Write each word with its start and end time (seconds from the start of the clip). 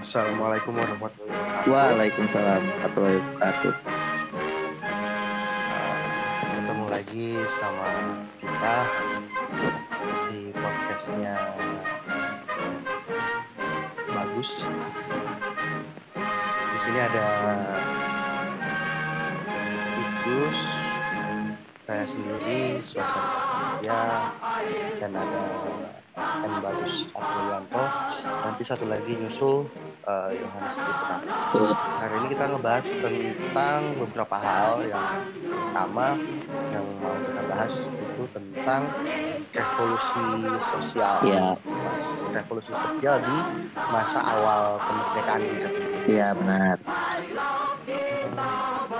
Assalamualaikum 0.00 0.80
warahmatullahi 0.80 1.28
wabarakatuh. 1.28 1.68
Waalaikumsalam 1.68 2.62
warahmatullahi 2.64 3.16
wabarakatuh. 3.20 3.74
Ketemu 6.40 6.84
lagi 6.88 7.28
sama 7.52 7.88
kita 8.40 8.76
di 10.32 10.56
podcastnya 10.56 11.36
bagus. 14.08 14.64
Di 16.48 16.78
sini 16.80 17.00
ada 17.04 17.26
Idrus, 20.00 20.60
saya 21.76 22.08
sendiri, 22.08 22.80
suasana 22.80 23.84
ya, 23.84 24.32
dan 24.96 25.12
ada 25.12 25.44
M 26.40 26.60
Bagus 26.60 27.08
Aprianto. 27.16 27.84
Nanti 28.44 28.62
satu 28.64 28.84
lagi 28.88 29.16
nyusul 29.16 29.68
uh, 30.10 30.30
Yohanes 30.34 30.76
Putra. 30.76 31.16
Hari 32.02 32.14
ini 32.22 32.26
kita 32.34 32.44
ngebahas 32.50 32.86
tentang 32.98 33.80
beberapa 33.98 34.36
hal 34.36 34.82
yang 34.86 35.06
pertama 35.46 36.06
yang 36.74 36.86
mau 36.98 37.14
kita 37.14 37.42
bahas 37.46 37.74
itu 37.86 38.24
tentang 38.34 38.82
revolusi 39.54 40.26
sosial. 40.74 41.16
Iya, 41.22 41.46
Mas, 41.62 42.06
revolusi 42.34 42.70
sosial 42.74 43.16
di 43.22 43.38
masa 43.90 44.18
awal 44.22 44.78
kemerdekaan 44.82 45.42
kita. 45.46 45.68
iya 46.10 46.28
benar. 46.34 46.76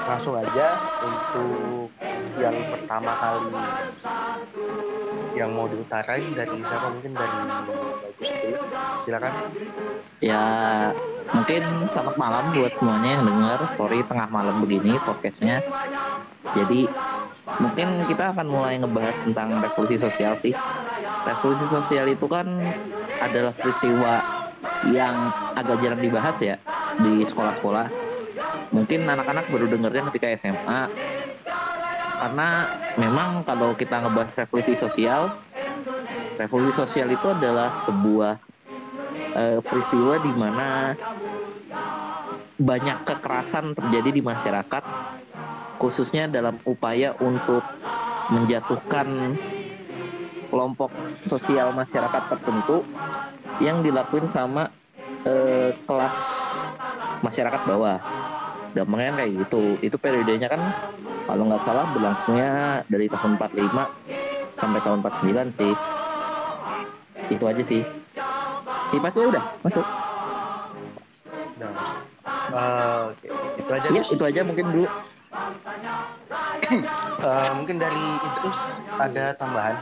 Langsung 0.07 0.35
aja 0.39 0.67
untuk 1.03 1.91
yang 2.39 2.57
pertama 2.73 3.13
kali 3.19 3.51
yang 5.41 5.57
mau 5.57 5.65
diutarain 5.65 6.37
dari 6.37 6.61
siapa 6.61 6.93
mungkin 6.93 7.17
dari 7.17 7.37
bagus 7.49 8.29
silakan 9.01 9.33
Ya 10.21 10.45
mungkin 11.33 11.65
selamat 11.97 12.17
malam 12.21 12.45
buat 12.53 12.73
semuanya 12.77 13.11
yang 13.17 13.25
dengar. 13.25 13.59
Sorry 13.81 14.05
tengah 14.05 14.29
malam 14.29 14.61
begini 14.61 15.01
podcastnya. 15.01 15.65
Jadi 16.53 16.85
mungkin 17.57 17.89
kita 18.05 18.37
akan 18.37 18.47
mulai 18.53 18.77
ngebahas 18.77 19.17
tentang 19.25 19.65
revolusi 19.65 19.97
sosial 19.97 20.37
sih. 20.45 20.53
Revolusi 21.25 21.65
sosial 21.73 22.13
itu 22.13 22.29
kan 22.29 22.45
adalah 23.25 23.57
peristiwa 23.57 24.21
yang 24.93 25.17
agak 25.57 25.81
jarang 25.81 26.01
dibahas 26.05 26.37
ya 26.37 26.61
di 27.01 27.25
sekolah-sekolah. 27.25 27.89
Mungkin 28.77 29.09
anak-anak 29.09 29.49
baru 29.49 29.73
dengernya 29.73 30.13
ketika 30.13 30.37
SMA. 30.37 30.81
Karena 32.21 32.69
memang 33.01 33.49
kalau 33.49 33.73
kita 33.73 34.05
ngebahas 34.05 34.45
revolusi 34.45 34.77
sosial, 34.77 35.33
revolusi 36.37 36.77
sosial 36.77 37.09
itu 37.09 37.27
adalah 37.33 37.81
sebuah 37.89 38.37
eh, 39.41 39.59
peristiwa 39.65 40.21
di 40.21 40.33
mana 40.37 40.69
banyak 42.61 42.99
kekerasan 43.09 43.73
terjadi 43.73 44.21
di 44.21 44.21
masyarakat, 44.21 44.85
khususnya 45.81 46.29
dalam 46.29 46.61
upaya 46.69 47.17
untuk 47.25 47.65
menjatuhkan 48.29 49.41
kelompok 50.53 50.93
sosial 51.25 51.73
masyarakat 51.73 52.23
tertentu 52.37 52.85
yang 53.65 53.81
dilakuin 53.81 54.29
sama 54.29 54.69
eh, 55.25 55.73
kelas 55.89 56.17
masyarakat 57.25 57.61
bawah. 57.65 57.97
Gampangnya 58.75 59.13
kayak 59.19 59.31
gitu. 59.47 59.63
Itu 59.83 59.97
periodenya 59.99 60.49
kan 60.51 60.63
kalau 61.27 61.43
nggak 61.47 61.63
salah 61.67 61.87
berlangsungnya 61.95 62.51
dari 62.87 63.07
tahun 63.11 63.39
45 63.39 64.61
sampai 64.61 64.81
tahun 64.83 64.99
49 65.03 65.59
sih. 65.59 65.73
Itu 67.31 67.45
aja 67.47 67.63
sih. 67.67 67.83
Sipatnya 68.91 69.25
udah 69.31 69.45
masuk. 69.63 69.87
nah 71.61 71.77
oke 73.13 73.29
itu 73.61 73.69
aja 73.69 73.89
Ya, 73.93 74.01
itu 74.01 74.25
aja 74.25 74.41
mungkin 74.43 74.67
dulu. 74.73 74.87
Eh, 77.21 77.53
mungkin 77.53 77.77
dari 77.77 78.07
Idrus 78.25 78.81
ada 78.97 79.37
tambahan 79.37 79.77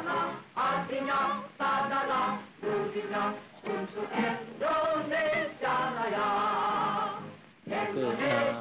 Oke, 7.89 8.05
eh, 8.05 8.53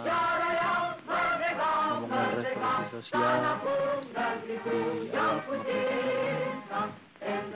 ngomongin 1.99 2.27
revolusi 2.31 2.85
sosial 2.95 3.59
di 4.63 5.11
awal 5.11 5.37
kemerdekaan 5.43 6.87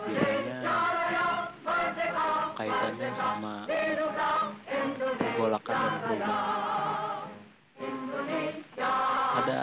biasanya 0.03 0.59
kaitannya 2.59 3.09
sama 3.15 3.63
pergolakan 5.15 5.75
dan 5.79 5.95
perubahan. 6.03 7.31
Ada 9.31 9.59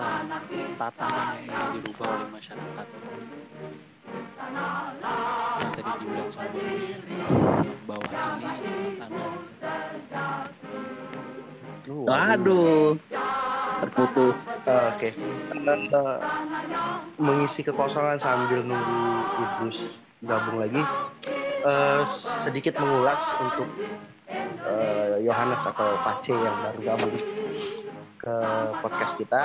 eh, 0.00 0.20
tatanan 0.80 1.44
yang 1.44 1.76
dirubah 1.76 2.08
oleh 2.08 2.28
masyarakat. 2.32 2.86
Yang 5.54 5.70
tadi 5.78 5.92
dibilang 6.00 6.30
sama 6.32 6.48
bagus 6.52 6.86
bawah 7.84 8.08
ini 8.40 8.48
Lu, 11.84 12.08
Aduh. 12.08 12.96
Terputus. 13.84 14.48
Oke. 14.64 15.12
Eh, 15.12 16.18
mengisi 17.20 17.60
kekosongan 17.60 18.16
sambil 18.16 18.64
nunggu 18.64 19.04
Idrus 19.36 20.00
gabung 20.24 20.64
lagi. 20.64 20.80
Eh, 21.64 22.02
sedikit 22.08 22.80
mengulas 22.80 23.20
untuk 23.36 23.68
eh, 24.64 25.20
Yohanes 25.20 25.60
atau 25.60 26.00
Pace 26.00 26.32
yang 26.32 26.56
baru 26.64 26.80
gabung 26.80 27.12
ke 28.24 28.36
podcast 28.80 29.20
kita 29.20 29.42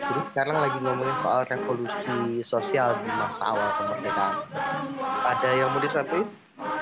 jadi 0.00 0.20
sekarang 0.32 0.56
lagi 0.56 0.78
ngomongin 0.80 1.16
soal 1.20 1.44
revolusi 1.44 2.40
sosial 2.40 2.96
di 3.04 3.12
masa 3.12 3.52
awal 3.52 3.68
kemerdekaan 3.76 4.48
ada 5.28 5.48
yang 5.52 5.68
mau 5.76 5.84
disampaikan 5.84 6.32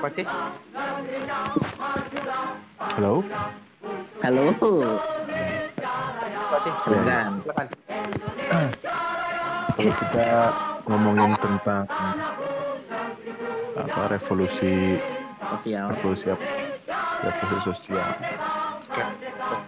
Pace? 0.00 0.24
Halo, 2.94 3.24
Halo. 4.22 4.44
Pace? 6.54 6.70
Silakan. 6.86 7.42
silakan 7.42 7.66
kalau 9.74 9.92
kita 10.06 10.28
ngomongin 10.86 11.30
tentang 11.40 11.84
apa 13.74 14.02
revolusi 14.12 15.02
Sosial. 15.56 15.90
revolusi 15.98 16.26
apa 16.30 16.46
revolusi 17.26 17.60
sosial 17.74 18.08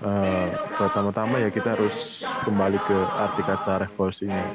Eh, 0.02 0.48
pertama-tama 0.74 1.38
ya 1.38 1.54
kita 1.54 1.78
harus 1.78 1.94
kembali 2.42 2.82
ke 2.82 3.06
arti 3.14 3.46
kata 3.46 3.86
revolusinya 3.86 4.50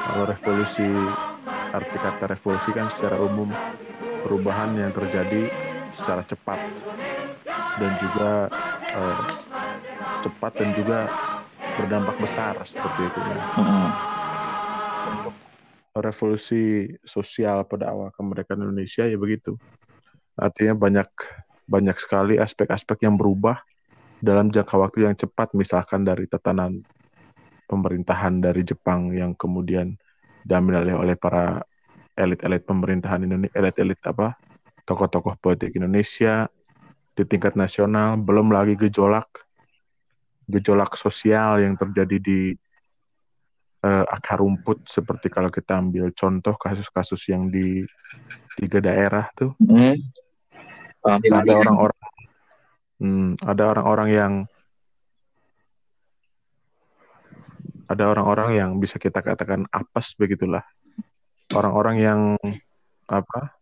kalau 0.00 0.24
revolusi 0.24 1.12
arti 1.68 1.98
kata 2.00 2.24
revolusi 2.32 2.72
kan 2.72 2.88
secara 2.88 3.20
umum 3.20 3.52
perubahan 4.24 4.72
yang 4.72 4.88
terjadi 4.88 5.52
secara 5.92 6.24
cepat 6.24 6.64
dan 7.76 7.92
juga 8.00 8.48
eh, 8.96 9.20
cepat 10.24 10.52
dan 10.64 10.72
juga 10.72 11.12
berdampak 11.76 12.16
besar 12.16 12.56
seperti 12.64 13.12
itu 13.12 13.20
ya. 13.20 13.44
Revolusi 15.92 16.88
sosial 17.04 17.68
pada 17.68 17.92
awal 17.92 18.08
kemerdekaan 18.16 18.64
Indonesia 18.64 19.04
ya 19.04 19.16
begitu. 19.20 19.60
Artinya 20.40 20.72
banyak 20.72 21.08
banyak 21.68 21.96
sekali 22.00 22.40
aspek-aspek 22.40 23.04
yang 23.04 23.16
berubah 23.20 23.60
dalam 24.20 24.48
jangka 24.48 24.76
waktu 24.76 25.08
yang 25.08 25.16
cepat 25.16 25.52
misalkan 25.52 26.04
dari 26.06 26.24
tatanan 26.28 26.80
pemerintahan 27.66 28.40
dari 28.40 28.62
Jepang 28.62 29.10
yang 29.12 29.34
kemudian 29.34 29.98
diambil 30.46 30.82
alih 30.86 30.96
oleh 30.96 31.16
para 31.18 31.66
elit-elit 32.16 32.64
pemerintahan 32.64 33.26
Indonesia, 33.26 33.54
elit-elit 33.58 34.00
apa? 34.06 34.38
tokoh-tokoh 34.86 35.34
politik 35.42 35.74
Indonesia 35.74 36.46
di 37.18 37.26
tingkat 37.26 37.58
nasional, 37.58 38.14
belum 38.14 38.54
lagi 38.54 38.78
gejolak 38.78 39.26
gejolak 40.46 40.94
sosial 40.94 41.58
yang 41.58 41.74
terjadi 41.74 42.22
di 42.22 42.54
eh, 43.82 44.04
akar 44.06 44.38
rumput 44.38 44.86
seperti 44.86 45.26
kalau 45.26 45.50
kita 45.50 45.82
ambil 45.82 46.14
contoh 46.14 46.54
kasus-kasus 46.54 47.18
yang 47.26 47.50
di 47.50 47.82
tiga 48.54 48.78
daerah 48.78 49.26
tuh 49.34 49.52
Mm. 49.58 49.98
ada 51.06 51.52
orang-orang 51.54 51.98
hmm, 53.00 53.40
ada 53.44 53.62
orang-orang 53.72 54.08
yang 54.10 54.32
ada 57.86 58.10
orang-orang 58.10 58.58
yang 58.58 58.70
bisa 58.82 58.98
kita 58.98 59.22
katakan 59.22 59.62
apes 59.70 60.18
begitulah. 60.18 60.66
Orang-orang 61.54 61.96
yang 62.02 62.20
apa? 63.06 63.54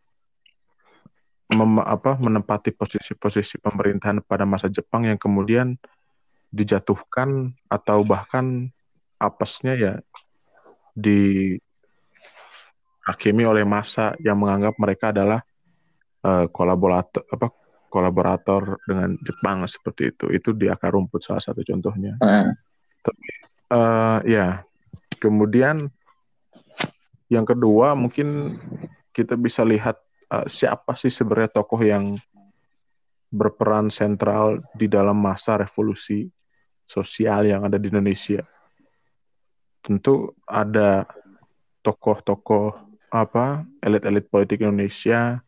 Mem- 1.52 1.84
apa? 1.84 2.16
Menempati 2.16 2.72
posisi-posisi 2.72 3.60
pemerintahan 3.60 4.24
pada 4.24 4.48
masa 4.48 4.72
Jepang 4.72 5.04
yang 5.04 5.20
kemudian 5.20 5.76
dijatuhkan 6.48 7.52
atau 7.68 8.00
bahkan 8.00 8.72
apesnya 9.20 9.76
ya 9.76 10.00
dihakimi 10.96 11.60
oleh 13.44 13.66
massa 13.68 14.16
yang 14.22 14.40
menganggap 14.40 14.72
mereka 14.80 15.10
adalah 15.12 15.44
eh, 16.24 16.46
kolaborator 16.48 17.26
apa 17.28 17.63
kolaborator 17.94 18.82
dengan 18.82 19.14
Jepang 19.22 19.62
seperti 19.70 20.10
itu. 20.10 20.26
Itu 20.34 20.50
di 20.50 20.66
akar 20.66 20.90
rumput 20.98 21.22
salah 21.22 21.38
satu 21.38 21.62
contohnya. 21.62 22.18
Nah, 22.18 22.50
Eh, 23.74 24.18
ya, 24.28 24.62
kemudian 25.18 25.88
yang 27.32 27.48
kedua 27.48 27.96
mungkin 27.96 28.60
kita 29.10 29.34
bisa 29.34 29.64
lihat 29.64 29.98
eh, 30.30 30.46
siapa 30.46 30.92
sih 30.94 31.10
sebenarnya 31.10 31.58
tokoh 31.58 31.80
yang 31.80 32.20
berperan 33.34 33.90
sentral 33.90 34.62
di 34.78 34.86
dalam 34.86 35.18
masa 35.18 35.58
revolusi 35.58 36.30
sosial 36.86 37.50
yang 37.50 37.66
ada 37.66 37.80
di 37.80 37.90
Indonesia. 37.90 38.46
Tentu 39.82 40.30
ada 40.46 41.08
tokoh-tokoh 41.82 42.78
apa 43.10 43.66
elit-elit 43.82 44.30
politik 44.30 44.62
Indonesia 44.62 45.42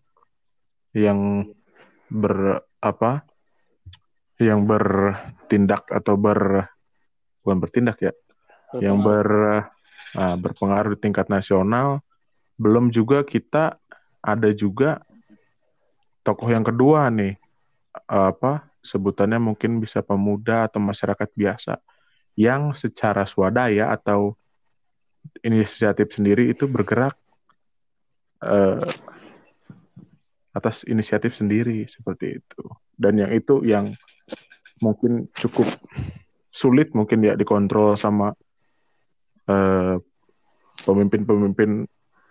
yang 0.97 1.47
ber 2.13 2.63
apa 2.79 3.27
yang 4.37 4.69
bertindak 4.69 5.89
atau 5.89 6.15
ber 6.15 6.69
bukan 7.41 7.59
bertindak 7.63 7.99
ya 8.03 8.13
yang 8.83 9.01
ber 9.01 9.29
ah, 10.19 10.37
berpengaruh 10.37 10.97
di 10.97 11.01
tingkat 11.01 11.31
nasional. 11.31 12.03
Belum 12.57 12.89
juga 12.89 13.21
kita 13.23 13.77
ada 14.25 14.51
juga 14.51 15.05
tokoh 16.25 16.51
yang 16.51 16.67
kedua 16.67 17.07
nih 17.13 17.39
apa 18.11 18.67
sebutannya 18.83 19.39
mungkin 19.39 19.79
bisa 19.79 20.03
pemuda 20.03 20.67
atau 20.67 20.83
masyarakat 20.83 21.31
biasa 21.33 21.79
yang 22.37 22.75
secara 22.77 23.25
swadaya 23.25 23.95
atau 23.95 24.35
inisiatif 25.41 26.13
sendiri 26.13 26.51
itu 26.51 26.67
bergerak 26.67 27.15
eh, 28.43 28.83
atas 30.57 30.89
inisiatif 30.89 31.37
sendiri 31.37 31.85
seperti 31.85 32.41
itu 32.41 32.63
dan 32.97 33.21
yang 33.21 33.33
itu 33.37 33.61
yang 33.61 33.93
mungkin 34.81 35.29
cukup 35.37 35.69
sulit 36.49 36.97
mungkin 36.97 37.21
ya 37.21 37.37
dikontrol 37.37 37.93
sama 38.01 38.33
eh, 39.45 39.97
pemimpin-pemimpin 40.89 41.85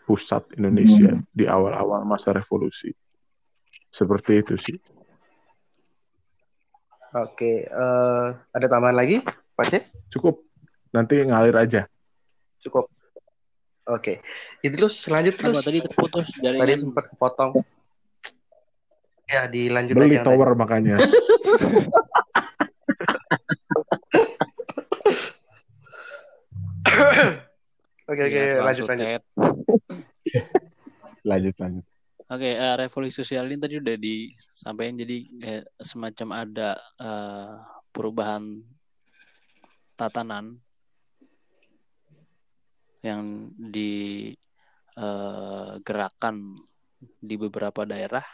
pusat 0.10 0.42
Indonesia 0.58 1.22
di 1.30 1.46
awal-awal 1.46 2.02
masa 2.06 2.34
revolusi 2.34 2.90
seperti 3.94 4.42
itu 4.42 4.58
sih 4.58 4.78
Oke, 7.16 7.64
eh, 7.64 8.28
ada 8.36 8.68
tambahan 8.68 8.98
lagi, 9.00 9.24
Pak 9.56 9.66
Cep? 9.72 9.84
cukup 10.12 10.44
nanti 10.92 11.24
ngalir 11.24 11.56
aja 11.56 11.88
Cukup. 12.66 12.90
Oke, 13.86 14.26
itu 14.66 14.74
terus 14.74 14.98
lanjut 15.06 15.38
terus. 15.38 15.62
Apa 15.62 15.70
tadi 15.70 15.78
terputus 15.86 16.34
dari 16.42 16.58
Tadi 16.58 16.74
sempat 16.82 17.06
potong. 17.22 17.54
Ya, 19.26 19.50
dilanjut 19.50 19.98
beli 19.98 20.22
aja. 20.22 20.26
tower 20.30 20.54
makanya 20.54 21.02
Oke, 28.06 28.22
oke, 28.22 28.42
terlalu 28.54 28.62
lanjut 28.62 28.86
lanjut. 28.86 29.24
lanjut 31.26 31.56
lanjut 31.58 31.86
Oke, 32.26 32.58
eh, 32.58 32.74
revolusi 32.74 33.22
sosial 33.22 33.46
ini 33.46 33.62
tadi 33.62 33.78
udah 33.78 33.98
disampaikan 34.02 34.98
jadi 34.98 35.18
eh, 35.46 35.62
semacam 35.78 36.30
ada 36.34 36.74
eh, 36.98 37.54
perubahan 37.94 38.66
tatanan 39.94 40.58
yang 43.06 43.54
digerakkan 43.62 44.26
di 47.22 47.36
beberapa 47.38 47.86
daerah 47.86 48.26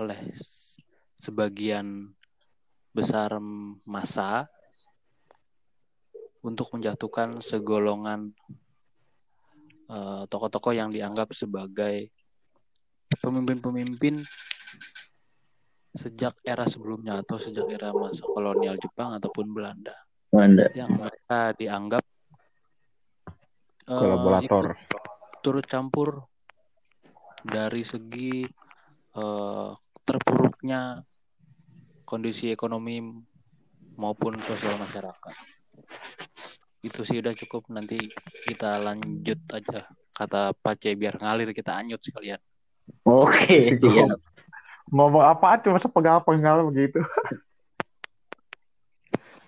oleh 0.00 0.32
sebagian 1.20 2.12
besar 2.92 3.36
massa 3.84 4.48
untuk 6.42 6.74
menjatuhkan 6.74 7.38
segolongan 7.40 8.34
eh, 9.88 10.22
tokoh-tokoh 10.26 10.74
yang 10.74 10.90
dianggap 10.90 11.30
sebagai 11.32 12.10
pemimpin-pemimpin 13.20 14.24
sejak 15.92 16.40
era 16.40 16.64
sebelumnya 16.64 17.20
atau 17.20 17.36
sejak 17.36 17.68
era 17.68 17.92
masa 17.92 18.24
kolonial 18.24 18.80
Jepang 18.80 19.12
ataupun 19.20 19.52
Belanda 19.52 19.92
Belanda. 20.32 20.72
yang 20.72 20.88
mereka 20.96 21.52
dianggap 21.54 22.04
eh, 23.86 23.92
kolaborator 23.92 24.72
ikut 24.72 25.02
turut 25.42 25.66
campur 25.66 26.24
dari 27.44 27.84
segi 27.84 28.46
eh, 29.16 29.70
terpuruknya 30.02 31.06
kondisi 32.04 32.52
ekonomi 32.52 33.00
maupun 33.96 34.38
sosial 34.42 34.76
masyarakat. 34.76 35.34
Itu 36.82 37.06
sih 37.06 37.22
udah 37.22 37.34
cukup 37.38 37.70
nanti 37.70 37.98
kita 38.46 38.82
lanjut 38.82 39.38
aja 39.54 39.86
kata 40.12 40.52
Pace 40.58 40.92
biar 40.92 41.16
ngalir 41.16 41.54
kita 41.54 41.78
anyut 41.78 42.02
sekalian. 42.02 42.42
Oke, 43.06 43.72
Si 43.72 43.78
iya. 43.78 44.10
Gom. 44.10 44.18
ngomong 44.92 45.24
apa 45.24 45.62
cuma 45.62 45.78
sepegal-pegal 45.78 46.68
begitu 46.68 47.00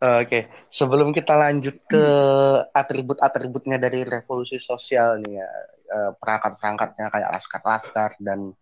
Oke, 0.04 0.52
sebelum 0.68 1.16
kita 1.16 1.32
lanjut 1.32 1.80
ke 1.88 2.06
atribut-atributnya 2.76 3.80
dari 3.80 4.04
revolusi 4.04 4.60
sosial 4.60 5.16
nih 5.24 5.40
ya, 5.40 5.48
eh, 5.96 6.10
perangkat-perangkatnya 6.20 7.08
kayak 7.08 7.32
laskar-laskar 7.32 8.12
dan 8.20 8.52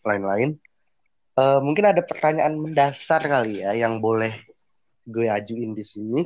lain-lain. 0.00 0.56
Eh, 1.36 1.58
mungkin 1.60 1.84
ada 1.84 2.00
pertanyaan 2.00 2.56
mendasar 2.56 3.20
kali 3.20 3.60
ya 3.60 3.76
yang 3.76 4.00
boleh 4.00 4.32
gue 5.04 5.28
ajuin 5.28 5.76
di 5.76 5.84
sini. 5.84 6.24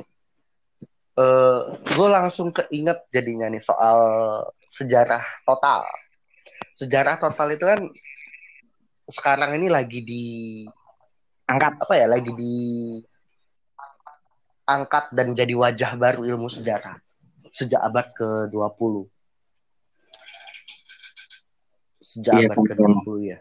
Eh, 1.19 1.61
gue 1.75 2.07
langsung 2.07 2.55
keinget 2.55 3.03
jadinya 3.11 3.51
nih 3.51 3.59
soal 3.59 3.99
sejarah 4.71 5.19
total. 5.43 5.83
Sejarah 6.79 7.19
total 7.19 7.59
itu 7.59 7.65
kan 7.67 7.79
sekarang 9.11 9.59
ini 9.59 9.67
lagi 9.67 9.99
di 9.99 10.23
Angkat. 11.51 11.83
apa 11.83 11.93
ya 11.99 12.07
lagi 12.07 12.31
di 12.31 12.55
angkat 14.63 15.11
dan 15.11 15.35
jadi 15.35 15.51
wajah 15.51 15.99
baru 15.99 16.23
ilmu 16.23 16.47
sejarah 16.47 16.95
sejak 17.51 17.83
abad 17.83 18.07
ke-20. 18.15 19.11
Sejak 21.99 22.33
Iya, 22.39 22.47
abad 22.47 22.55
confirm. 22.55 23.03
ke-20 23.03 23.17
ya. 23.27 23.39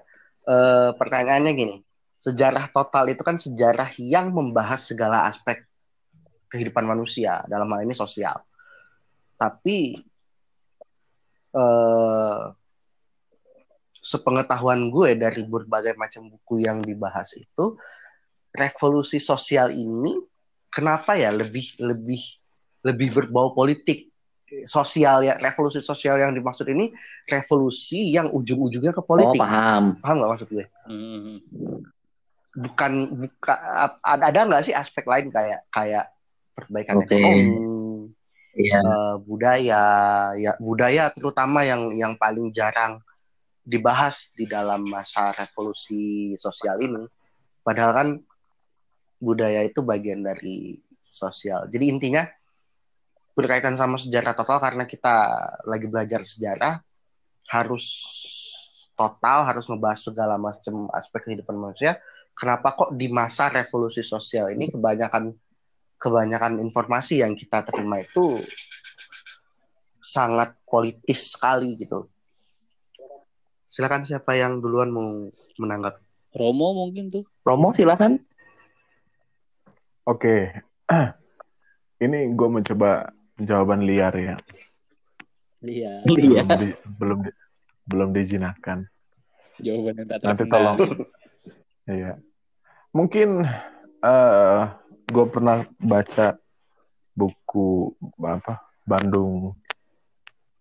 Eh, 0.48 0.90
pertanyaannya 0.96 1.52
gini, 1.52 1.76
sejarah 2.20 2.72
total 2.72 3.12
itu 3.12 3.20
kan 3.20 3.36
sejarah 3.36 3.92
yang 4.00 4.32
membahas 4.32 4.80
segala 4.88 5.28
aspek 5.28 5.64
kehidupan 6.48 6.84
manusia, 6.84 7.44
dalam 7.46 7.68
hal 7.70 7.84
ini 7.84 7.94
sosial. 7.94 8.40
Tapi 9.36 10.00
eh 11.50 12.42
sepengetahuan 14.00 14.88
gue 14.88 15.12
dari 15.12 15.44
berbagai 15.44 15.92
macam 15.94 16.32
buku 16.32 16.64
yang 16.64 16.80
dibahas 16.80 17.36
itu, 17.36 17.76
revolusi 18.56 19.20
sosial 19.20 19.70
ini 19.70 20.16
kenapa 20.72 21.14
ya 21.20 21.30
lebih 21.30 21.76
lebih 21.78 22.22
lebih 22.86 23.08
berbau 23.12 23.52
politik 23.52 24.09
sosial 24.66 25.22
ya 25.22 25.34
revolusi 25.36 25.78
sosial 25.78 26.18
yang 26.18 26.32
dimaksud 26.32 26.66
ini 26.66 26.90
revolusi 27.24 28.10
yang 28.10 28.28
ujung-ujungnya 28.28 28.90
ke 28.90 28.98
Oh, 28.98 29.06
politik 29.06 29.38
paham. 29.38 29.98
paham 29.98 30.16
nggak 30.18 30.30
maksud 30.30 30.48
gue 30.50 30.66
Hmm. 30.84 31.38
bukan 32.50 32.92
buka 33.14 33.54
ada 34.02 34.24
ada 34.26 34.40
nggak 34.42 34.64
sih 34.66 34.74
aspek 34.74 35.06
lain 35.06 35.30
kayak 35.30 35.62
kayak 35.70 36.10
perbaikan 36.50 36.98
Oke. 36.98 37.14
ekonomi 37.14 37.54
Iya. 38.50 38.82
eh, 38.82 39.14
budaya 39.22 39.82
ya 40.34 40.52
budaya 40.58 41.14
terutama 41.14 41.62
yang 41.62 41.94
yang 41.94 42.18
paling 42.18 42.50
jarang 42.50 42.98
dibahas 43.62 44.34
di 44.34 44.44
dalam 44.44 44.82
masa 44.82 45.30
revolusi 45.30 46.34
sosial 46.34 46.82
ini 46.82 47.06
padahal 47.62 47.92
kan 47.94 48.08
budaya 49.16 49.62
itu 49.62 49.78
bagian 49.80 50.26
dari 50.26 50.74
sosial 51.06 51.70
jadi 51.70 51.84
intinya 51.86 52.26
berkaitan 53.34 53.78
sama 53.78 53.96
sejarah 53.96 54.34
total 54.34 54.58
karena 54.58 54.84
kita 54.84 55.14
lagi 55.64 55.86
belajar 55.86 56.20
sejarah 56.22 56.82
harus 57.50 57.84
total 58.98 59.48
harus 59.48 59.64
membahas 59.70 60.04
segala 60.04 60.36
macam 60.36 60.90
aspek 60.92 61.30
kehidupan 61.30 61.56
manusia 61.56 61.98
kenapa 62.36 62.76
kok 62.76 62.94
di 62.94 63.08
masa 63.08 63.48
revolusi 63.48 64.04
sosial 64.04 64.52
ini 64.52 64.68
kebanyakan 64.68 65.32
kebanyakan 66.00 66.64
informasi 66.64 67.20
yang 67.20 67.36
kita 67.36 67.60
terima 67.60 68.00
itu 68.00 68.40
sangat 70.00 70.56
politis 70.64 71.36
sekali 71.36 71.76
gitu. 71.76 72.08
Silakan 73.70 74.02
siapa 74.02 74.34
yang 74.34 74.58
duluan 74.58 74.90
mau 74.90 75.28
menanggapi. 75.60 76.02
Romo 76.34 76.74
mungkin 76.74 77.12
tuh. 77.12 77.24
Romo 77.44 77.70
silahkan. 77.76 78.18
Oke, 80.08 80.50
ini 82.04 82.32
gue 82.34 82.48
mencoba 82.48 83.12
jawaban 83.40 83.82
liar 83.82 84.12
ya, 84.12 84.36
Iya. 85.60 86.04
Iya. 86.06 86.42
belum 86.44 86.58
di- 86.58 86.78
belum 86.90 87.18
di- 87.22 87.38
belum 87.84 88.08
dijinakkan. 88.12 88.78
Jawaban 89.58 89.92
yang 89.94 90.08
tak 90.08 90.18
Nanti 90.22 90.28
terkendali. 90.38 90.52
tolong. 90.52 90.78
Iya. 91.84 92.12
Mungkin 92.90 93.28
eh 94.00 94.62
gue 95.06 95.26
pernah 95.26 95.56
baca 95.76 96.38
buku 97.12 97.92
apa 98.18 98.56
Bandung 98.82 99.52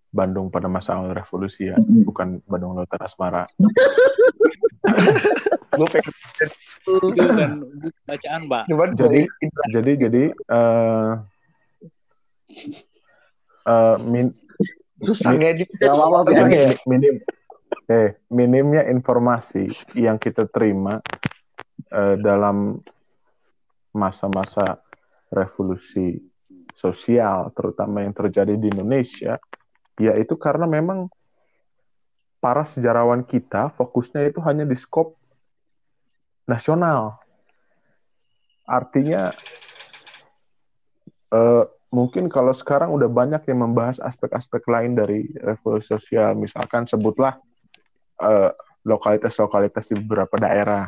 Bandung 0.09 0.49
pada 0.49 0.65
masa 0.65 0.97
awal 0.97 1.13
revolusi 1.13 1.69
ya, 1.69 1.77
Mm-mm. 1.77 2.01
bukan 2.03 2.41
Bandung 2.43 2.73
Lautan 2.73 2.97
Asmara. 2.99 3.45
Gue 5.69 5.87
pengen 5.87 6.11
Itu 6.81 6.93
bacaan, 8.03 8.41
Mbak. 8.49 8.63
cuman 8.67 8.89
Jadi 8.97 9.21
jadi 9.69 9.91
jadi 10.01 10.23
eh 10.33 11.09
eh, 13.65 13.97
min, 14.03 14.33
susah 15.01 15.35
ngedit. 15.37 15.69
Apa 15.79 16.49
ya? 16.49 16.75
minim, 16.89 17.21
eh 17.89 18.17
minimnya 18.29 18.85
informasi 18.85 19.73
yang 19.97 20.21
kita 20.21 20.45
terima 20.49 21.01
eh, 21.89 22.15
dalam 22.21 22.77
masa-masa 23.93 24.77
revolusi 25.33 26.21
sosial 26.77 27.49
terutama 27.57 28.05
yang 28.05 28.13
terjadi 28.13 28.55
di 28.55 28.69
Indonesia 28.71 29.41
yaitu 29.99 30.39
karena 30.39 30.63
memang 30.63 31.11
para 32.39 32.63
sejarawan 32.63 33.25
kita 33.27 33.73
fokusnya 33.75 34.31
itu 34.31 34.39
hanya 34.45 34.63
di 34.63 34.77
skop 34.77 35.17
nasional 36.47 37.19
artinya 38.63 39.33
eh, 41.33 41.65
mungkin 41.89 42.29
kalau 42.29 42.53
sekarang 42.53 42.93
udah 42.93 43.09
banyak 43.09 43.41
yang 43.49 43.65
membahas 43.65 43.97
aspek-aspek 43.97 44.61
lain 44.69 44.93
dari 44.93 45.25
revolusi 45.41 45.89
sosial 45.89 46.37
misalkan 46.37 46.85
sebutlah 46.85 47.37
eh, 48.21 48.51
lokalitas-lokalitas 48.85 49.89
di 49.89 49.95
beberapa 50.05 50.37
daerah 50.37 50.85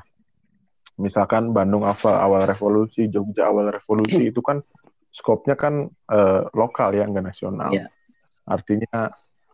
misalkan 0.98 1.50
Bandung 1.51 1.84
awal 1.84 2.15
awal 2.22 2.41
revolusi 2.46 3.10
Jogja 3.10 3.50
awal 3.50 3.74
revolusi 3.74 4.29
itu 4.29 4.39
kan 4.46 4.62
skopnya 5.10 5.58
kan 5.58 5.89
eh, 5.89 6.41
lokal 6.53 6.93
ya 6.93 7.10
nggak 7.10 7.25
nasional 7.25 7.74
Iya. 7.74 7.89
artinya 8.46 9.10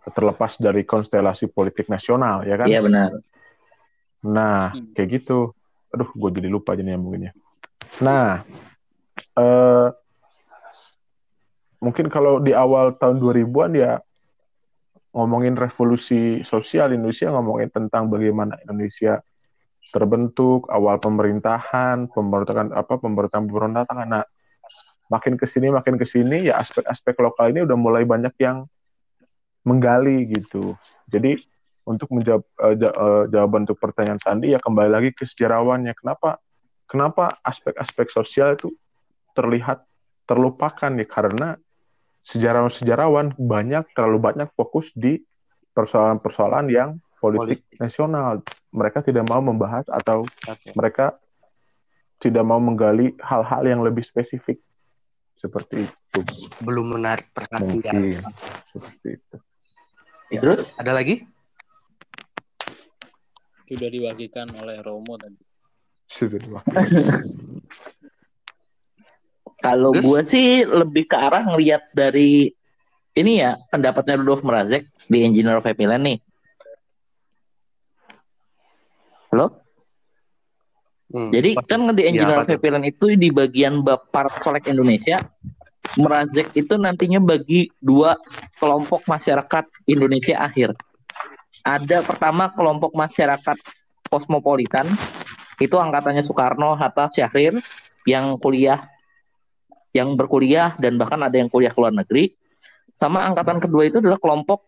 terlepas 0.08 0.56
dari 0.60 0.84
konstelasi 0.84 1.52
politik 1.52 1.88
nasional 1.88 2.44
ya 2.44 2.56
kan 2.56 2.68
Iya 2.68 2.80
benar. 2.84 3.10
Nah, 4.28 4.74
Hmm. 4.74 4.92
kayak 4.98 5.22
gitu. 5.22 5.54
Aduh, 5.94 6.10
gue 6.10 6.30
jadi 6.42 6.50
lupa 6.52 6.74
jadi 6.74 6.96
nyambunginnya. 6.96 7.32
Nah, 8.02 8.42
eh, 9.38 9.88
mungkin 11.78 12.10
kalau 12.10 12.42
di 12.42 12.54
awal 12.58 12.98
tahun 12.98 13.22
2000-an 13.22 13.72
ya 13.78 13.94
ngomongin 15.14 15.58
revolusi 15.58 16.46
sosial 16.46 16.94
Indonesia, 16.94 17.34
ngomongin 17.34 17.74
tentang 17.74 18.10
bagaimana 18.12 18.58
Indonesia 18.62 19.18
terbentuk, 19.90 20.68
awal 20.70 21.00
pemerintahan, 21.00 22.12
pemberontakan 22.12 22.76
apa 22.76 22.94
pemberontakan 23.00 23.50
pemberontakan. 23.50 23.96
Nah, 24.06 24.26
makin 25.08 25.40
ke 25.40 25.48
sini 25.48 25.72
makin 25.72 25.96
ke 25.96 26.06
sini 26.06 26.52
ya 26.52 26.60
aspek-aspek 26.60 27.16
lokal 27.24 27.56
ini 27.56 27.64
udah 27.64 27.78
mulai 27.80 28.04
banyak 28.04 28.36
yang 28.38 28.68
menggali 29.64 30.28
gitu. 30.28 30.76
Jadi 31.08 31.40
untuk 31.88 32.12
menjawab 32.12 32.44
ja- 32.76 32.96
eh, 32.96 33.24
jawaban 33.32 33.64
untuk 33.64 33.80
pertanyaan 33.80 34.20
Sandi 34.20 34.52
ya 34.52 34.60
kembali 34.60 34.92
lagi 34.92 35.10
ke 35.16 35.24
sejarawannya. 35.24 35.96
Kenapa 35.96 36.36
kenapa 36.88 37.40
aspek-aspek 37.44 38.12
sosial 38.12 38.60
itu 38.60 38.76
terlihat 39.32 39.88
terlupakan 40.28 40.92
ya 41.00 41.08
karena 41.08 41.56
sejarawan-sejarawan 42.28 43.40
banyak 43.40 43.88
terlalu 43.96 44.20
banyak 44.20 44.50
fokus 44.52 44.92
di 44.92 45.24
persoalan-persoalan 45.72 46.68
yang 46.68 47.00
politik, 47.24 47.64
nasional. 47.80 48.44
Mereka 48.76 49.00
tidak 49.08 49.24
mau 49.32 49.40
membahas 49.40 49.88
atau 49.88 50.28
Oke. 50.28 50.76
mereka 50.76 51.16
tidak 52.20 52.44
mau 52.44 52.60
menggali 52.60 53.16
hal-hal 53.24 53.64
yang 53.64 53.82
lebih 53.86 54.04
spesifik 54.04 54.60
seperti 55.38 55.86
itu 55.86 56.20
Belum 56.66 56.98
menarik 56.98 57.30
perhatian. 57.30 57.70
mungkin 57.70 58.26
seperti 58.66 59.22
itu. 59.22 59.38
Ya. 60.34 60.42
Terus 60.44 60.68
Ada 60.76 60.92
lagi? 60.98 61.24
Sudah 63.68 63.90
diwakilkan 63.92 64.48
oleh 64.58 64.82
Romo 64.82 65.16
tadi. 65.16 65.40
Sudah 66.10 66.40
diwakili. 66.42 67.47
Kalau 69.68 69.92
gue 69.92 70.22
sih 70.32 70.64
lebih 70.64 71.12
ke 71.12 71.18
arah 71.20 71.44
ngelihat 71.44 71.92
dari 71.92 72.48
ini 73.20 73.44
ya 73.44 73.60
pendapatnya 73.68 74.16
Rudolf 74.16 74.48
Merazek 74.48 74.88
di 75.12 75.28
Engineer 75.28 75.60
of 75.60 75.68
Happy 75.68 75.84
Land 75.84 76.08
nih. 76.08 76.18
Halo? 79.36 79.60
Hmm. 81.12 81.36
Jadi 81.36 81.60
kan 81.68 81.84
di 81.92 82.08
Engineer 82.08 82.40
apa 82.40 82.48
of 82.48 82.52
Happy 82.56 82.70
Land 82.72 82.88
itu 82.88 83.12
di 83.20 83.28
bagian 83.28 83.84
bab 83.84 84.08
part 84.08 84.32
kolek 84.40 84.72
Indonesia, 84.72 85.20
Merazek 86.00 86.56
itu 86.56 86.80
nantinya 86.80 87.20
bagi 87.20 87.68
dua 87.84 88.16
kelompok 88.64 89.04
masyarakat 89.04 89.68
Indonesia 89.92 90.48
akhir. 90.48 90.72
Ada 91.68 92.08
pertama 92.08 92.56
kelompok 92.56 92.96
masyarakat 92.96 93.58
kosmopolitan, 94.08 94.88
itu 95.60 95.76
angkatannya 95.76 96.24
Soekarno, 96.24 96.80
Hatta, 96.80 97.12
Syahrir, 97.12 97.60
yang 98.08 98.40
kuliah, 98.40 98.88
yang 99.98 100.14
berkuliah 100.14 100.78
dan 100.78 101.02
bahkan 101.02 101.18
ada 101.26 101.34
yang 101.34 101.50
kuliah 101.50 101.74
ke 101.74 101.80
luar 101.82 101.94
negeri. 101.94 102.38
Sama 102.94 103.26
angkatan 103.26 103.58
kedua 103.58 103.90
itu 103.90 103.98
adalah 103.98 104.22
kelompok 104.22 104.62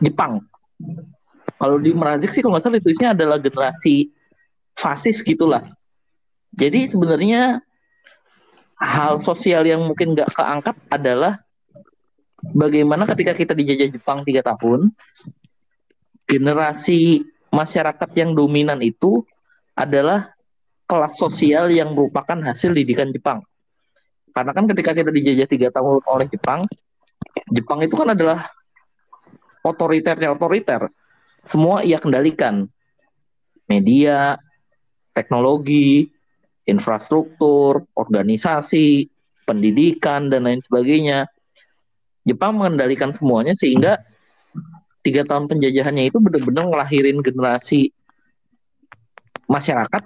Jepang. 0.00 0.44
Kalau 1.60 1.76
di 1.76 1.92
Merazek 1.92 2.32
sih 2.32 2.40
kalau 2.40 2.56
nggak 2.56 2.64
salah 2.64 2.76
ditulisnya 2.80 3.10
adalah 3.12 3.36
generasi 3.40 4.12
fasis 4.76 5.20
gitulah. 5.20 5.68
Jadi 6.56 6.88
sebenarnya 6.88 7.60
hal 8.80 9.20
sosial 9.20 9.68
yang 9.68 9.84
mungkin 9.84 10.16
nggak 10.16 10.32
keangkat 10.32 10.76
adalah 10.88 11.44
bagaimana 12.56 13.04
ketika 13.04 13.36
kita 13.36 13.52
dijajah 13.52 13.92
Jepang 13.92 14.24
tiga 14.24 14.40
tahun, 14.40 14.92
generasi 16.24 17.28
masyarakat 17.52 18.10
yang 18.16 18.32
dominan 18.32 18.80
itu 18.80 19.20
adalah 19.76 20.32
kelas 20.88 21.14
sosial 21.20 21.70
yang 21.70 21.92
merupakan 21.92 22.40
hasil 22.40 22.72
didikan 22.74 23.12
Jepang. 23.12 23.44
Karena 24.30 24.52
kan 24.54 24.64
ketika 24.70 24.90
kita 24.94 25.10
dijajah 25.10 25.48
tiga 25.50 25.68
tahun 25.74 26.02
oleh 26.06 26.26
Jepang, 26.30 26.66
Jepang 27.50 27.80
itu 27.82 27.94
kan 27.98 28.14
adalah 28.14 28.50
otoriternya 29.66 30.32
otoriter. 30.32 30.88
Semua 31.44 31.82
ia 31.82 31.98
kendalikan. 31.98 32.68
Media, 33.70 34.34
teknologi, 35.14 36.10
infrastruktur, 36.66 37.86
organisasi, 37.94 39.06
pendidikan, 39.46 40.30
dan 40.30 40.46
lain 40.46 40.62
sebagainya. 40.62 41.26
Jepang 42.26 42.58
mengendalikan 42.58 43.10
semuanya 43.14 43.54
sehingga 43.56 43.98
tiga 45.00 45.24
tahun 45.24 45.48
penjajahannya 45.48 46.12
itu 46.12 46.18
benar-benar 46.20 46.68
ngelahirin 46.68 47.24
generasi 47.24 47.90
masyarakat 49.48 50.02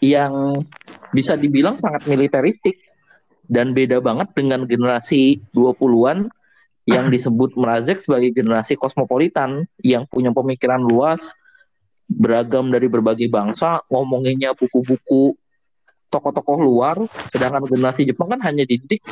yang 0.00 0.64
bisa 1.12 1.36
dibilang 1.36 1.76
sangat 1.76 2.06
militeristik 2.08 2.89
dan 3.50 3.74
beda 3.74 3.98
banget 3.98 4.30
dengan 4.38 4.62
generasi 4.62 5.42
20-an 5.52 6.30
yang 6.86 7.10
disebut 7.14 7.58
Merazek 7.58 8.06
sebagai 8.06 8.30
generasi 8.30 8.78
kosmopolitan 8.78 9.66
yang 9.82 10.06
punya 10.06 10.30
pemikiran 10.30 10.78
luas, 10.78 11.34
beragam 12.06 12.70
dari 12.70 12.86
berbagai 12.86 13.26
bangsa, 13.26 13.82
ngomonginnya 13.90 14.54
buku-buku 14.54 15.34
tokoh-tokoh 16.10 16.58
luar, 16.58 16.96
sedangkan 17.30 17.66
generasi 17.70 18.02
Jepang 18.02 18.34
kan 18.34 18.40
hanya 18.42 18.66
dididik 18.66 19.02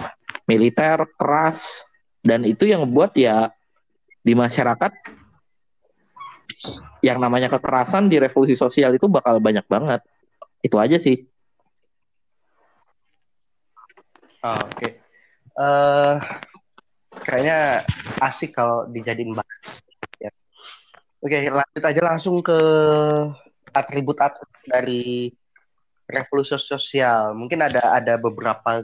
militer, 0.50 1.06
keras, 1.14 1.86
dan 2.26 2.42
itu 2.42 2.66
yang 2.66 2.82
membuat 2.82 3.14
ya 3.14 3.54
di 4.26 4.34
masyarakat 4.34 4.90
yang 7.06 7.22
namanya 7.22 7.46
kekerasan 7.46 8.10
di 8.10 8.18
revolusi 8.18 8.58
sosial 8.58 8.90
itu 8.98 9.06
bakal 9.06 9.38
banyak 9.38 9.62
banget. 9.70 10.02
Itu 10.58 10.82
aja 10.82 10.98
sih. 10.98 11.22
Oh, 14.46 14.58
Oke. 14.70 15.02
Eh, 15.58 16.14
kayaknya 17.26 17.82
asik 18.22 18.54
kalau 18.54 18.86
dijadiin 18.86 19.34
bahas. 19.34 19.58
Ya. 20.22 20.30
Oke, 21.18 21.50
lanjut 21.50 21.82
aja 21.82 22.02
langsung 22.06 22.38
ke 22.38 22.58
atribut-atribut 23.74 24.62
dari 24.70 25.34
revolusi 26.06 26.54
sosial. 26.56 27.34
Mungkin 27.34 27.58
ada 27.58 27.98
ada 27.98 28.14
beberapa 28.16 28.80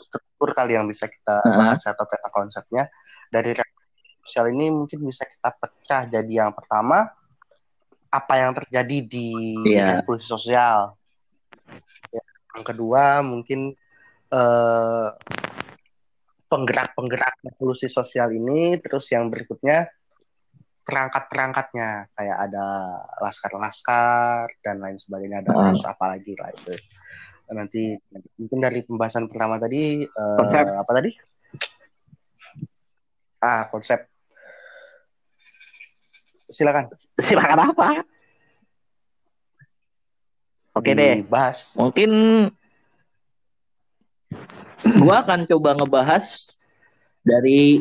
struktur 0.00 0.56
kali 0.56 0.74
yang 0.74 0.88
bisa 0.88 1.06
kita 1.06 1.36
bahas 1.52 1.84
atau 1.84 2.08
peta 2.08 2.32
konsepnya 2.32 2.88
dari 3.28 3.52
revolusi 3.52 4.08
sosial 4.24 4.50
ini 4.56 4.72
mungkin 4.72 5.04
bisa 5.04 5.28
kita 5.28 5.50
pecah 5.52 6.02
jadi 6.10 6.32
yang 6.48 6.50
pertama 6.56 7.06
apa 8.08 8.34
yang 8.40 8.56
terjadi 8.56 9.04
di 9.04 9.28
Iya. 9.68 10.00
revolusi 10.00 10.24
sosial. 10.24 10.96
Ya, 12.08 12.24
yang 12.56 12.64
kedua 12.64 13.20
mungkin 13.20 13.76
eh, 14.36 15.08
penggerak-penggerak 16.46 17.40
revolusi 17.42 17.88
sosial 17.88 18.30
ini, 18.36 18.76
terus 18.78 19.08
yang 19.10 19.32
berikutnya 19.32 19.88
perangkat-perangkatnya. 20.86 22.12
Kayak 22.14 22.38
ada 22.50 22.66
laskar-laskar 23.24 24.46
dan 24.60 24.78
lain 24.84 25.00
sebagainya 25.00 25.42
ada 25.42 25.50
terus 25.72 25.84
apa 25.88 26.14
lagi 26.14 26.36
lah 26.36 26.52
itu. 26.52 26.74
Nanti 27.46 27.94
mungkin 28.38 28.58
dari 28.58 28.82
pembahasan 28.82 29.30
pertama 29.30 29.56
tadi 29.56 30.02
eh, 30.04 30.38
Konsep. 30.38 30.64
apa 30.66 30.92
tadi? 30.92 31.10
Ah 33.42 33.68
konsep. 33.70 34.00
Silakan. 36.50 36.90
Silakan 37.18 37.58
apa? 37.70 37.86
Oke 40.76 40.92
deh. 40.92 41.24
dibahas. 41.24 41.72
Mungkin 41.78 42.10
gua 44.84 45.24
akan 45.24 45.48
coba 45.48 45.76
ngebahas 45.78 46.24
dari 47.24 47.80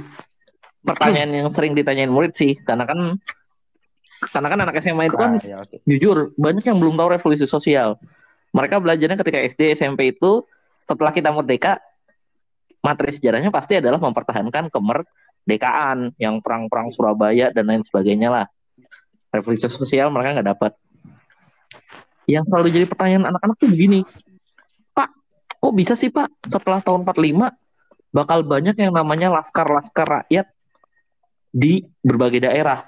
pertanyaan 0.85 1.31
yang 1.45 1.49
sering 1.49 1.73
ditanyain 1.73 2.09
murid 2.09 2.37
sih, 2.37 2.55
karena 2.61 2.85
kan 2.85 3.17
karena 4.31 4.47
kan 4.47 4.59
anak 4.63 4.79
SMA 4.79 5.11
itu 5.11 5.17
kan 5.19 5.37
Ah, 5.37 5.43
ya, 5.43 5.57
oke. 5.59 5.83
jujur 5.83 6.31
banyak 6.39 6.63
yang 6.63 6.77
belum 6.79 6.95
tahu 6.95 7.09
revolusi 7.19 7.45
sosial. 7.49 7.99
Mereka 8.55 8.79
belajarnya 8.79 9.19
ketika 9.19 9.39
SD, 9.43 9.61
SMP 9.75 10.15
itu 10.15 10.47
setelah 10.87 11.11
kita 11.11 11.35
merdeka, 11.35 11.83
materi 12.79 13.11
sejarahnya 13.11 13.51
pasti 13.51 13.81
adalah 13.81 13.99
mempertahankan 13.99 14.71
kemerdekaan, 14.71 16.15
yang 16.15 16.39
perang-perang 16.39 16.93
Surabaya 16.95 17.51
dan 17.51 17.67
lain 17.67 17.83
sebagainya 17.83 18.31
lah. 18.31 18.45
Revolusi 19.35 19.67
sosial 19.67 20.07
mereka 20.13 20.39
nggak 20.39 20.49
dapat. 20.55 20.71
Yang 22.25 22.45
selalu 22.49 22.67
jadi 22.71 22.85
pertanyaan 22.87 23.35
anak-anak 23.35 23.55
tuh 23.59 23.69
begini, 23.69 24.01
kok 25.65 25.73
bisa 25.73 25.97
sih 25.97 26.13
Pak 26.13 26.45
setelah 26.45 26.77
tahun 26.77 27.09
45 27.09 28.13
bakal 28.13 28.45
banyak 28.45 28.77
yang 28.77 28.93
namanya 28.93 29.33
laskar-laskar 29.33 30.05
rakyat 30.05 30.45
di 31.49 31.89
berbagai 32.05 32.45
daerah? 32.45 32.85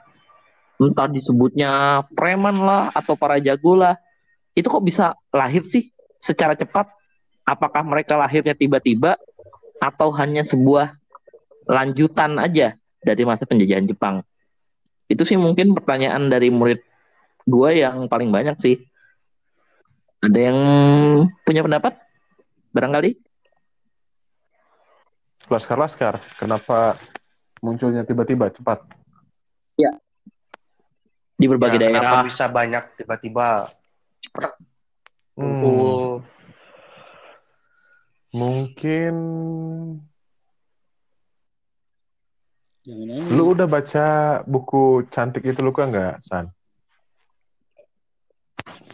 Entah 0.78 1.10
disebutnya 1.10 2.06
preman 2.14 2.54
lah 2.62 2.94
atau 2.94 3.18
para 3.18 3.42
jago 3.42 3.74
lah. 3.74 3.98
Itu 4.54 4.70
kok 4.70 4.86
bisa 4.86 5.18
lahir 5.34 5.66
sih 5.66 5.90
secara 6.22 6.54
cepat? 6.54 6.86
Apakah 7.50 7.82
mereka 7.82 8.14
lahirnya 8.14 8.54
tiba-tiba 8.54 9.18
atau 9.82 10.14
hanya 10.14 10.46
sebuah 10.46 10.94
lanjutan 11.66 12.38
aja 12.38 12.78
dari 13.02 13.26
masa 13.26 13.50
penjajahan 13.50 13.90
Jepang? 13.90 14.22
Itu 15.10 15.26
sih 15.26 15.42
mungkin 15.42 15.74
pertanyaan 15.74 16.30
dari 16.30 16.54
murid 16.54 16.78
gue 17.50 17.70
yang 17.74 18.06
paling 18.06 18.30
banyak 18.30 18.54
sih. 18.62 18.78
Ada 20.22 20.40
yang 20.54 20.60
punya 21.42 21.66
pendapat? 21.66 22.07
Barangkali? 22.78 23.12
Laskar-laskar, 25.50 26.22
kenapa 26.38 26.94
munculnya 27.66 28.06
tiba-tiba 28.06 28.54
cepat? 28.54 28.86
Di 31.38 31.46
berbagai 31.46 31.78
Ya, 31.78 31.90
kenapa 31.90 32.22
daerah. 32.22 32.26
bisa 32.26 32.46
banyak 32.50 32.84
tiba-tiba 32.98 33.70
Hmm, 35.38 36.26
mungkin 38.34 39.14
Jangan 42.82 43.22
lu 43.38 43.54
udah 43.54 43.70
baca 43.70 44.08
buku 44.50 45.06
cantik 45.14 45.46
itu 45.46 45.62
lu 45.62 45.70
kan 45.70 45.94
nggak, 45.94 46.26
San? 46.26 46.50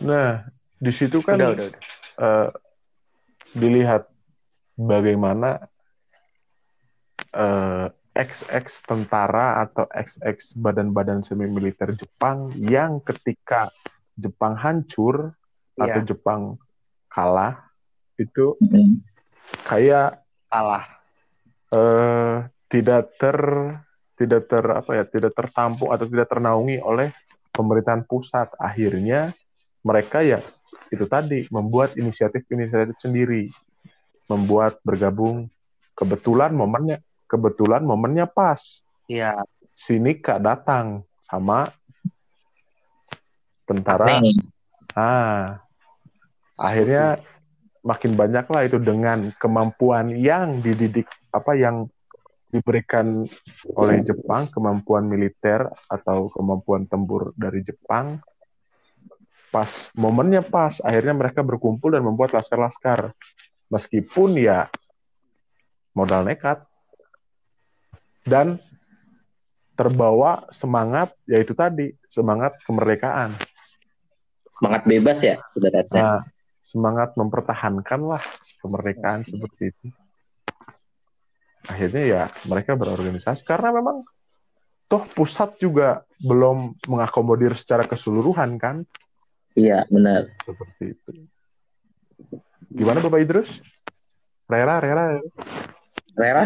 Nah, 0.03 0.43
di 0.83 0.91
situ 0.91 1.23
kan 1.23 1.39
udah 1.39 1.55
udah 1.55 1.65
udah 1.71 1.81
eh, 2.19 2.49
dilihat 3.53 4.09
bagaimana 4.75 5.69
eh, 7.33 7.87
XX 8.13 8.65
tentara 8.85 9.61
atau 9.65 9.89
XX 9.89 10.37
badan-badan 10.61 11.25
semi 11.25 11.49
militer 11.49 11.97
Jepang 11.97 12.53
yang 12.53 13.01
ketika 13.01 13.73
Jepang 14.13 14.53
hancur 14.53 15.33
atau 15.73 16.01
Iya. 16.01 16.05
Jepang 16.05 16.61
kalah 17.09 17.73
itu 18.21 18.53
Mm. 18.61 19.01
kayak 19.65 20.21
kalah 20.53 20.85
eh, 21.73 22.45
tidak 22.69 23.17
ter 23.17 23.37
tidak 24.13 24.45
ter 24.45 24.61
apa 24.61 24.91
ya 24.93 25.03
tidak 25.09 25.33
tertampung 25.33 25.89
atau 25.89 26.05
tidak 26.05 26.29
ternaungi 26.29 26.77
oleh 26.85 27.09
pemerintahan 27.49 28.05
pusat 28.05 28.53
akhirnya 28.61 29.33
mereka 29.83 30.23
ya 30.23 30.39
itu 30.89 31.05
tadi 31.05 31.45
membuat 31.51 31.93
inisiatif-inisiatif 31.99 32.97
sendiri 32.97 33.51
membuat 34.31 34.79
bergabung. 34.81 35.51
Kebetulan 35.93 36.55
momennya 36.57 37.03
kebetulan 37.29 37.85
momennya 37.85 38.25
pas. 38.25 38.81
Iya, 39.05 39.45
si 39.77 40.01
Nika 40.01 40.41
datang 40.41 41.05
sama 41.27 41.69
tentara. 43.69 44.17
Nih, 44.17 44.41
ah. 44.97 45.61
Akhirnya 46.57 47.21
makin 47.83 48.15
banyak 48.15 48.45
lah 48.47 48.61
itu 48.65 48.79
dengan 48.79 49.29
kemampuan 49.37 50.15
yang 50.15 50.63
dididik 50.63 51.09
apa 51.33 51.53
yang 51.53 51.89
diberikan 52.53 53.25
oleh 53.73 54.05
Jepang 54.05 54.45
kemampuan 54.53 55.09
militer 55.09 55.65
atau 55.89 56.29
kemampuan 56.29 56.85
tempur 56.85 57.33
dari 57.33 57.65
Jepang 57.65 58.21
pas 59.53 59.93
momennya 59.93 60.41
pas. 60.41 60.81
Akhirnya 60.81 61.13
mereka 61.13 61.45
berkumpul 61.45 61.93
dan 61.93 62.01
membuat 62.01 62.33
laskar-laskar. 62.33 63.13
Meskipun 63.69 64.41
ya 64.41 64.73
modal 65.93 66.25
nekat. 66.25 66.65
Dan 68.25 68.57
terbawa 69.77 70.49
semangat 70.49 71.13
yaitu 71.29 71.53
tadi 71.53 71.93
semangat 72.09 72.57
kemerdekaan. 72.65 73.29
Semangat 74.57 74.81
bebas 74.89 75.17
ya, 75.21 75.35
ibaratnya. 75.53 76.01
Nah, 76.01 76.21
semangat 76.63 77.13
mempertahankan 77.19 78.01
lah 78.01 78.23
kemerdekaan 78.63 79.27
seperti 79.27 79.75
itu. 79.75 79.85
Akhirnya 81.67 82.03
ya 82.03 82.23
mereka 82.47 82.79
berorganisasi. 82.79 83.43
Karena 83.43 83.75
memang 83.75 83.99
toh 84.87 85.03
pusat 85.03 85.59
juga 85.59 86.07
belum 86.23 86.79
mengakomodir 86.87 87.57
secara 87.59 87.83
keseluruhan 87.83 88.55
kan 88.55 88.87
Iya, 89.53 89.85
benar. 89.89 90.33
seperti 90.41 90.97
itu. 90.97 91.11
Gimana 92.73 93.05
Bapak 93.05 93.21
Idrus? 93.21 93.49
Rera, 94.49 94.81
Rera, 94.81 95.05
Rera, 96.17 96.43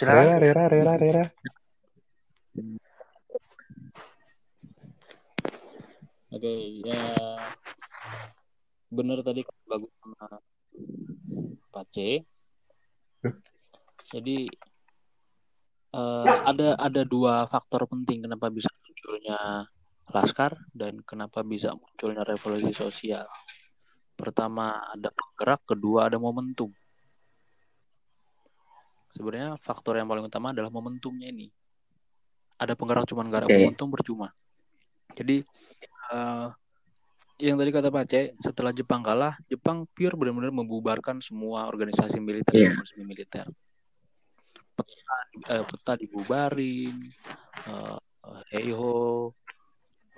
Rera, 0.00 0.34
Rera, 0.38 0.64
Rera, 0.70 0.94
Rera. 0.96 1.24
Oke, 6.36 6.52
ya 6.84 7.00
benar 8.92 9.18
tadi 9.24 9.40
bagus 9.66 9.90
sama 9.98 10.38
Pak 11.74 11.84
C. 11.90 11.96
Jadi 14.14 14.46
eh, 15.96 16.36
ada 16.44 16.68
ada 16.76 17.02
dua 17.02 17.48
faktor 17.50 17.88
penting 17.90 18.28
kenapa 18.28 18.52
bisa 18.52 18.70
munculnya 18.84 19.66
laskar 20.10 20.54
dan 20.70 21.02
kenapa 21.02 21.42
bisa 21.42 21.74
munculnya 21.74 22.22
revolusi 22.22 22.70
sosial. 22.70 23.26
Pertama 24.16 24.78
ada 24.94 25.10
penggerak, 25.12 25.66
kedua 25.66 26.06
ada 26.08 26.16
momentum. 26.16 26.70
Sebenarnya 29.12 29.56
faktor 29.56 29.96
yang 29.96 30.08
paling 30.08 30.28
utama 30.28 30.52
adalah 30.52 30.68
momentumnya 30.68 31.28
ini. 31.32 31.48
Ada 32.56 32.72
penggerak 32.76 33.04
cuma 33.08 33.24
ada 33.24 33.48
Oke. 33.48 33.56
momentum 33.56 33.88
percuma. 33.92 34.28
Jadi 35.16 35.44
eh, 36.12 36.48
yang 37.36 37.60
tadi 37.60 37.68
kata 37.68 37.92
Pak 37.92 38.04
C, 38.08 38.14
setelah 38.40 38.72
Jepang 38.72 39.04
kalah, 39.04 39.36
Jepang 39.44 39.84
pure 39.92 40.16
benar-benar 40.16 40.52
membubarkan 40.56 41.20
semua 41.20 41.68
organisasi 41.68 42.16
militer 42.16 42.56
Iya. 42.56 42.72
dan 42.72 43.04
militer. 43.04 43.46
Peta, 44.76 45.16
eh, 45.52 45.64
peta 45.68 45.92
dibubarin, 46.00 46.96
eh, 47.68 47.98
heiho, 48.56 49.36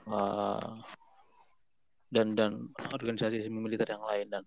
eh, 0.09 0.71
dan 2.09 2.27
dan 2.33 2.53
organisasi 2.97 3.53
militer 3.53 3.88
yang 3.92 4.05
lain 4.05 4.27
dan 4.33 4.44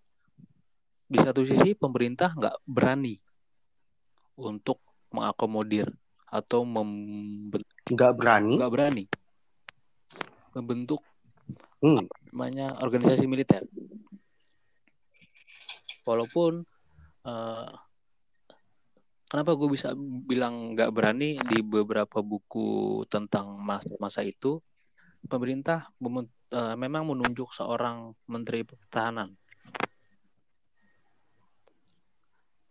di 1.11 1.19
satu 1.19 1.43
sisi 1.45 1.75
pemerintah 1.77 2.33
nggak 2.33 2.65
berani 2.65 3.19
untuk 4.39 4.81
mengakomodir 5.11 5.85
atau 6.31 6.63
membentuk 6.63 7.67
nggak 7.91 8.13
berani 8.15 8.55
nggak 8.57 8.73
berani 8.73 9.03
membentuk 10.55 11.03
hmm. 11.83 12.07
namanya 12.31 12.77
organisasi 12.79 13.25
militer. 13.27 13.63
Walaupun 16.03 16.65
eh, 17.27 17.71
kenapa 19.27 19.51
gue 19.55 19.69
bisa 19.71 19.93
bilang 20.27 20.75
nggak 20.75 20.91
berani 20.91 21.39
di 21.51 21.63
beberapa 21.63 22.19
buku 22.19 23.03
tentang 23.07 23.59
masa-masa 23.61 24.25
itu, 24.25 24.59
pemerintah 25.25 25.89
eh, 25.97 26.75
memang 26.77 27.03
menunjuk 27.09 27.53
seorang 27.53 28.13
menteri 28.29 28.65
pertahanan. 28.65 29.33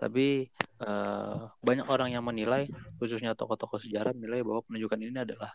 Tapi 0.01 0.49
eh, 0.81 1.41
banyak 1.61 1.87
orang 1.87 2.17
yang 2.17 2.25
menilai, 2.25 2.67
khususnya 2.97 3.37
tokoh-tokoh 3.37 3.79
sejarah 3.79 4.17
menilai 4.17 4.41
bahwa 4.41 4.65
penunjukan 4.65 4.99
ini 4.99 5.19
adalah 5.21 5.53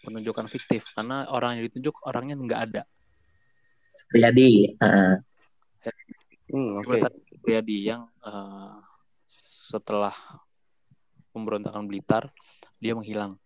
penunjukan 0.00 0.48
fiktif 0.48 0.96
karena 0.96 1.28
orang 1.28 1.60
yang 1.60 1.68
ditunjuk 1.68 2.04
orangnya 2.08 2.36
nggak 2.36 2.60
ada. 2.72 2.82
Riyadi. 4.10 4.74
Heeh. 4.80 5.14
Hmm, 6.50 6.82
oke. 6.82 6.98
Jabatan 6.98 7.14
Priyadi 7.40 7.78
yang 7.86 8.10
eh, 8.26 8.76
setelah 9.30 10.14
pemberontakan 11.30 11.86
Blitar 11.86 12.34
dia 12.82 12.92
menghilang. 12.98 13.38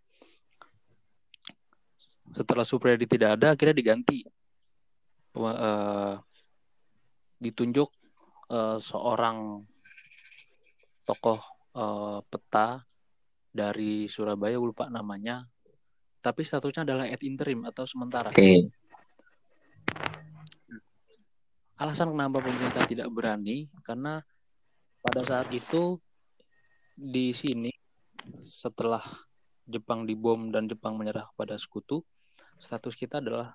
Setelah 2.33 2.65
Supriyadi 2.65 3.05
tidak 3.05 3.37
ada, 3.37 3.53
akhirnya 3.53 3.77
diganti. 3.77 4.25
Eh, 5.35 6.15
ditunjuk 7.43 7.91
eh, 8.49 8.79
seorang 8.79 9.61
tokoh 11.05 11.41
eh, 11.75 12.19
peta 12.25 12.81
dari 13.51 14.07
Surabaya, 14.09 14.57
lupa 14.57 14.89
namanya. 14.89 15.45
Tapi 16.25 16.41
statusnya 16.41 16.89
adalah 16.89 17.05
ad 17.11 17.21
interim 17.21 17.69
atau 17.69 17.85
sementara. 17.85 18.33
Oke. 18.33 18.73
alasan 21.75 22.15
kenapa 22.15 22.39
pemerintah 22.39 22.87
tidak 22.87 23.11
berani 23.11 23.67
karena 23.83 24.23
pada 25.03 25.27
saat 25.27 25.51
itu 25.51 25.99
di 26.95 27.35
sini 27.35 27.75
setelah 28.47 29.03
Jepang 29.67 30.07
dibom 30.07 30.55
dan 30.55 30.71
Jepang 30.71 30.95
menyerah 30.95 31.27
kepada 31.35 31.59
sekutu 31.59 32.07
status 32.59 32.95
kita 32.95 33.19
adalah 33.21 33.55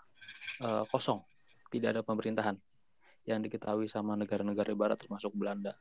eh, 0.62 0.84
kosong 0.90 1.22
tidak 1.70 1.98
ada 1.98 2.02
pemerintahan 2.02 2.58
yang 3.28 3.40
diketahui 3.44 3.86
sama 3.86 4.18
negara-negara 4.18 4.74
barat 4.74 4.98
termasuk 4.98 5.32
Belanda 5.36 5.78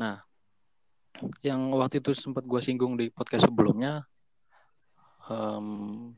nah 0.00 0.24
yang 1.44 1.68
waktu 1.76 2.00
itu 2.00 2.16
sempat 2.16 2.48
gue 2.48 2.60
singgung 2.64 2.96
di 2.96 3.12
podcast 3.12 3.44
sebelumnya 3.50 4.08
em, 5.28 6.16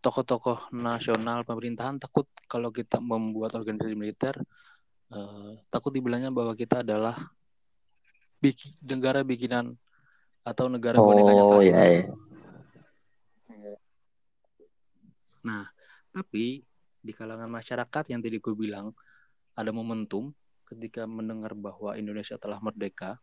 tokoh-tokoh 0.00 0.72
nasional 0.72 1.44
pemerintahan 1.44 2.00
takut 2.00 2.24
kalau 2.48 2.72
kita 2.72 3.00
membuat 3.00 3.52
organisasi 3.56 3.96
militer 3.96 4.36
eh, 5.12 5.52
takut 5.68 5.92
dibilangnya 5.92 6.32
bahwa 6.32 6.56
kita 6.56 6.80
adalah 6.80 7.16
biki- 8.40 8.76
negara 8.84 9.20
bikinan 9.24 9.76
atau 10.44 10.68
negara 10.68 11.00
bonekanya 11.00 11.44
Oh 11.44 11.56
fasis. 11.56 11.72
ya. 11.72 11.84
ya. 13.48 13.76
Nah, 15.44 15.68
tapi 16.08 16.64
di 17.04 17.12
kalangan 17.12 17.52
masyarakat 17.52 18.04
yang 18.08 18.24
tadi 18.24 18.40
gue 18.40 18.54
bilang 18.56 18.96
ada 19.52 19.70
momentum 19.70 20.32
ketika 20.64 21.04
mendengar 21.04 21.52
bahwa 21.52 21.92
Indonesia 22.00 22.40
telah 22.40 22.56
merdeka, 22.64 23.20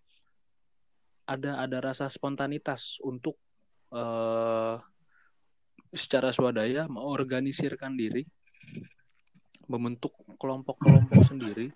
ada 1.25 1.57
ada 1.57 1.77
rasa 1.81 2.05
spontanitas 2.07 3.01
untuk 3.01 3.41
eh, 3.89 4.77
secara 5.91 6.29
swadaya 6.29 6.85
mengorganisirkan 6.85 7.97
diri, 7.97 8.23
membentuk 9.65 10.13
kelompok-kelompok 10.37 11.21
sendiri 11.25 11.73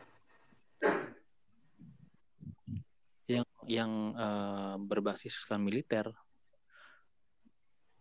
yang 3.26 3.48
yang 3.66 3.92
eh, 4.14 4.76
berbasiskan 4.78 5.58
militer, 5.58 6.14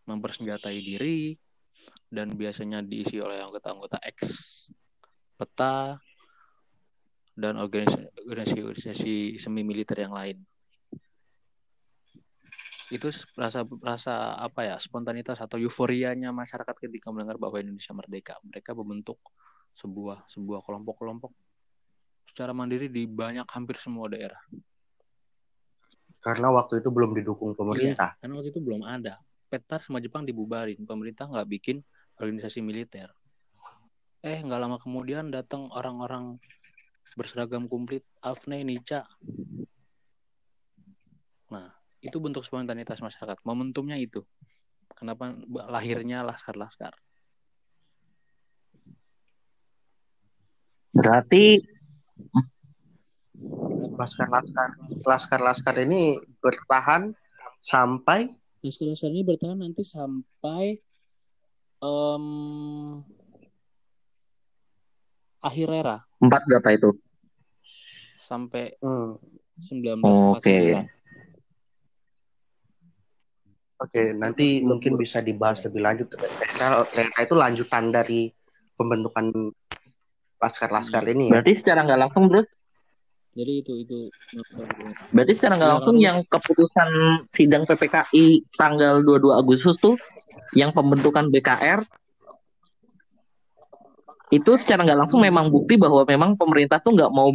mempersenjatai 0.05 0.79
diri, 0.85 1.41
dan 2.15 2.31
biasanya 2.33 2.81
diisi 2.81 3.19
oleh 3.19 3.43
anggota-anggota 3.43 3.99
ex 4.07 4.19
peta 5.35 5.99
dan 7.35 7.59
organisasi 7.59 9.43
semi 9.43 9.67
militer 9.67 9.99
yang 10.07 10.15
lain. 10.15 10.39
Itu 12.95 13.11
rasa 13.35 13.67
rasa 13.83 14.39
apa 14.39 14.63
ya 14.63 14.77
spontanitas 14.79 15.43
atau 15.43 15.59
euforianya 15.59 16.31
masyarakat 16.31 16.79
ketika 16.79 17.11
mendengar 17.11 17.35
bahwa 17.43 17.59
Indonesia 17.59 17.91
merdeka. 17.91 18.39
Mereka 18.47 18.71
membentuk 18.79 19.19
sebuah 19.75 20.31
sebuah 20.31 20.63
kelompok-kelompok 20.63 21.35
secara 22.31 22.55
mandiri 22.55 22.87
di 22.87 23.11
banyak 23.11 23.51
hampir 23.51 23.83
semua 23.83 24.07
daerah. 24.07 24.39
Karena 26.23 26.55
waktu 26.55 26.79
itu 26.81 26.89
belum 26.95 27.19
didukung 27.19 27.53
pemerintah. 27.59 28.15
Iya, 28.15 28.21
karena 28.23 28.35
waktu 28.39 28.51
itu 28.55 28.61
belum 28.63 28.83
ada. 28.87 29.19
Peta 29.51 29.77
sama 29.83 29.99
Jepang 29.99 30.23
dibubarin, 30.23 30.79
pemerintah 30.87 31.29
nggak 31.29 31.49
bikin 31.51 31.83
organisasi 32.19 32.63
militer. 32.63 33.11
Eh, 34.25 34.41
nggak 34.41 34.61
lama 34.61 34.77
kemudian 34.81 35.29
datang 35.29 35.69
orang-orang 35.75 36.41
berseragam 37.15 37.69
komplit, 37.69 38.03
Afne, 38.25 38.65
Nica. 38.65 39.05
Nah, 41.53 41.71
itu 42.01 42.17
bentuk 42.19 42.43
spontanitas 42.43 43.05
masyarakat. 43.05 43.45
Momentumnya 43.45 44.01
itu. 44.01 44.25
Kenapa 44.97 45.35
lahirnya 45.69 46.25
laskar-laskar? 46.25 46.97
Berarti 50.95 51.75
Laskar-laskar 53.99 54.79
laskar-laskar 55.03 55.75
ini 55.83 56.17
bertahan 56.39 57.13
sampai 57.61 58.31
Laskar-laskar 58.63 59.11
ini 59.11 59.23
bertahan 59.27 59.59
nanti 59.61 59.83
sampai 59.83 60.79
em, 61.85 62.25
akhir 65.39 65.69
era, 65.71 65.97
empat 66.19 66.43
berapa 66.49 66.69
itu? 66.73 66.91
sampai 68.17 68.73
hmm, 68.81 69.21
1949. 69.61 70.33
Oke. 70.33 70.57
Oke, 73.77 74.03
nanti 74.17 74.65
mungkin 74.65 74.97
bisa 74.97 75.21
dibahas 75.21 75.61
lebih 75.69 75.85
lanjut. 75.85 76.09
Ternyata 76.09 77.21
itu 77.21 77.35
lanjutan 77.37 77.93
dari 77.93 78.33
pembentukan 78.73 79.29
laskar-laskar 80.41 81.05
ini 81.05 81.29
ya. 81.29 81.33
Berarti 81.37 81.53
secara 81.61 81.85
nggak 81.85 82.01
langsung 82.01 82.33
terus 82.33 82.49
Jadi 83.35 83.53
itu 83.61 83.73
itu 83.83 83.99
Berarti 85.11 85.33
secara 85.37 85.59
nggak 85.59 85.69
Iya, 85.69 85.75
langsung 85.77 85.97
lalu- 85.99 86.07
yang 86.07 86.19
keputusan 86.25 86.89
sidang 87.29 87.63
PPKI 87.67 88.25
tanggal 88.55 89.03
22 89.03 89.35
Agustus 89.37 89.77
tuh 89.77 89.99
yang 90.53 90.71
pembentukan 90.71 91.33
BKR 91.33 91.81
itu 94.29 94.51
secara 94.59 94.83
nggak 94.83 95.07
langsung 95.07 95.23
memang 95.23 95.49
bukti 95.49 95.79
bahwa 95.79 96.03
memang 96.03 96.35
pemerintah 96.35 96.83
tuh 96.83 96.93
nggak 96.93 97.09
mau 97.09 97.31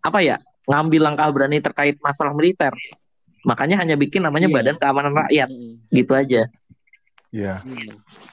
apa 0.00 0.18
ya 0.18 0.36
ngambil 0.64 1.00
langkah 1.12 1.28
berani 1.30 1.60
terkait 1.60 1.96
masalah 2.00 2.32
militer. 2.32 2.72
Makanya 3.44 3.80
hanya 3.80 3.94
bikin 3.94 4.20
namanya 4.20 4.50
Iya. 4.50 4.56
Badan 4.60 4.76
Keamanan 4.76 5.14
Rakyat 5.14 5.48
Mm-mm. 5.48 5.74
gitu 5.88 6.12
aja. 6.12 6.42
Iya. 7.28 7.54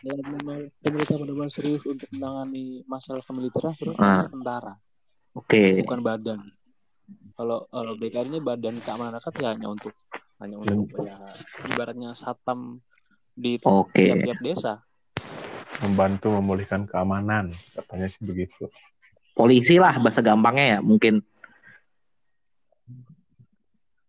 Dan 0.01 0.17
memang 0.23 0.71
pemerintah 0.79 1.15
benar-benar 1.15 1.51
serius 1.51 1.83
untuk 1.83 2.07
menangani 2.11 2.83
masalah 2.87 3.21
kemiliteran 3.21 3.75
terus 3.75 3.95
Ah. 3.95 4.23
namanya 4.23 4.31
tentara, 4.31 4.73
Oke. 5.33 5.83
bukan 5.83 5.99
badan. 5.99 6.39
Kalau 7.35 7.67
kalau 7.67 7.93
BKR 7.95 8.27
ini 8.27 8.39
badan 8.39 8.79
keamanan 8.79 9.19
rakyat 9.19 9.35
ya 9.35 9.49
hanya 9.51 9.67
untuk 9.67 9.93
hanya 10.39 10.55
untuk 10.57 10.95
ya 10.97 11.15
ibaratnya 11.67 12.11
satpam 12.11 12.79
di 13.35 13.59
tiap-tiap 13.59 14.39
desa. 14.39 14.73
Membantu 15.83 16.31
memulihkan 16.39 16.87
keamanan, 16.87 17.51
katanya 17.51 18.07
sih 18.07 18.23
begitu. 18.23 18.71
Polisi 19.35 19.75
lah 19.75 19.99
bahasa 19.99 20.23
gampangnya 20.23 20.65
ya 20.65 20.79
mungkin. 20.79 21.19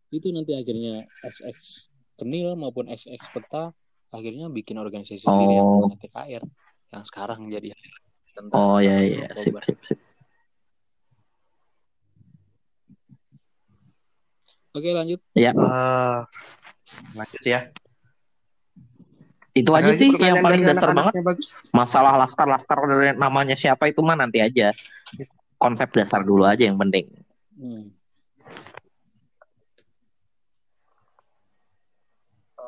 Itu 0.08 0.30
nanti 0.30 0.54
akhirnya 0.54 1.02
XX 1.26 1.58
Kenil 2.16 2.54
maupun 2.54 2.86
XX 2.86 3.18
Peta 3.34 3.74
akhirnya 4.14 4.46
bikin 4.48 4.78
organisasi 4.78 5.26
Oh. 5.26 5.34
sendiri 5.34 5.52
yang 5.58 5.66
namanya 5.68 5.98
TKR 6.00 6.42
yang 6.94 7.02
sekarang 7.04 7.50
jadi 7.50 7.74
tentara 8.32 8.56
Oh 8.62 8.78
ya 8.78 9.02
ya 9.02 9.26
sip 9.34 9.52
sip 9.66 9.78
sip. 9.82 9.98
Oke 14.70 14.92
lanjut. 14.92 15.20
Ya 15.34 15.50
Eh, 15.50 16.20
lanjut 17.12 17.42
ya. 17.42 17.60
Itu 19.56 19.70
Ada 19.72 19.88
aja 19.88 19.90
sih 19.96 20.08
yang 20.12 20.36
paling 20.38 20.60
dasar 20.62 20.92
banget. 20.92 21.12
bagus. 21.24 21.56
masalah 21.72 22.20
laskar-laskar 22.20 22.76
dari 22.84 23.16
namanya 23.16 23.56
siapa 23.56 23.88
itu 23.88 24.04
mah 24.04 24.14
nanti 24.14 24.38
aja 24.38 24.76
konsep 25.56 25.88
dasar 25.90 26.20
dulu 26.20 26.44
aja 26.44 26.62
yang 26.62 26.76
penting 26.76 27.08
Hmm. 27.56 27.88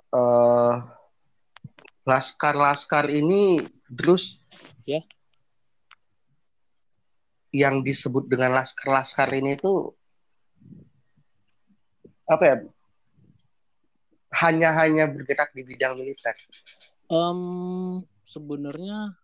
Eh, 0.08 0.74
laskar-laskar 2.02 3.12
ini 3.12 3.60
terus 3.90 4.40
Ya. 4.88 5.04
yang 7.52 7.84
disebut 7.84 8.24
dengan 8.24 8.56
laskar-laskar 8.56 9.28
ini 9.36 9.52
tuh 9.54 9.92
apa 12.24 12.44
ya? 12.44 12.56
Hanya-hanya 14.28 15.08
bergerak 15.08 15.50
di 15.52 15.64
bidang 15.64 15.96
militer. 15.96 16.36
Em, 17.08 17.40
sebenarnya 18.22 19.16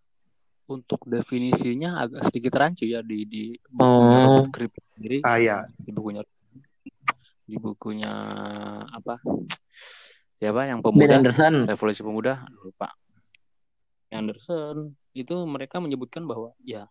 untuk 0.64 1.04
definisinya 1.04 2.00
agak 2.00 2.24
sedikit 2.24 2.56
rancu 2.56 2.88
ya 2.88 3.04
di 3.04 3.28
di 3.28 3.42
bukunya 3.68 4.18
Oh. 4.24 4.40
Robert 4.40 4.84
sendiri. 4.96 5.18
Ah, 5.20 5.36
iya. 5.36 5.68
Di 5.76 5.92
bukunya 5.92 6.24
di 7.44 7.56
bukunya 7.60 8.12
apa? 8.88 9.20
siapa 10.34 10.66
yang 10.66 10.80
Ben 10.80 10.92
pemuda 10.92 11.14
Anderson. 11.20 11.54
revolusi 11.64 12.00
pemuda 12.04 12.44
lupa 12.60 12.92
Anderson 14.10 14.92
itu 15.12 15.32
mereka 15.46 15.78
menyebutkan 15.78 16.26
bahwa 16.26 16.52
ya 16.60 16.84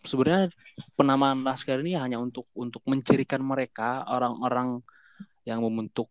sebenarnya 0.00 0.52
penamaan 0.94 1.40
laskar 1.42 1.80
ini 1.80 1.96
hanya 1.96 2.20
untuk 2.20 2.48
untuk 2.52 2.84
mencirikan 2.84 3.40
mereka 3.40 4.04
orang-orang 4.04 4.84
yang 5.44 5.60
membentuk 5.60 6.08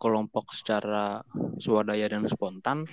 kelompok 0.00 0.56
secara 0.56 1.20
swadaya 1.60 2.08
dan 2.08 2.24
spontan 2.24 2.88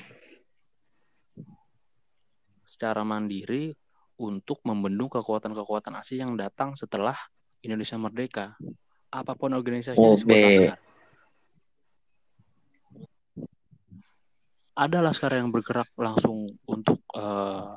secara 2.67 3.07
mandiri 3.07 3.71
untuk 4.19 4.59
membendung 4.67 5.07
kekuatan-kekuatan 5.07 5.95
asing 5.97 6.27
yang 6.27 6.33
datang 6.35 6.75
setelah 6.75 7.15
Indonesia 7.63 7.95
merdeka. 7.95 8.59
Apa 9.07 9.33
pun 9.39 9.55
organisasinya 9.55 10.13
disebut 10.13 10.35
Oke. 10.35 10.45
laskar. 10.45 10.79
Ada 14.77 14.97
laskar 15.01 15.31
yang 15.33 15.49
bergerak 15.49 15.89
langsung 15.97 16.45
untuk 16.69 17.01
eh, 17.17 17.71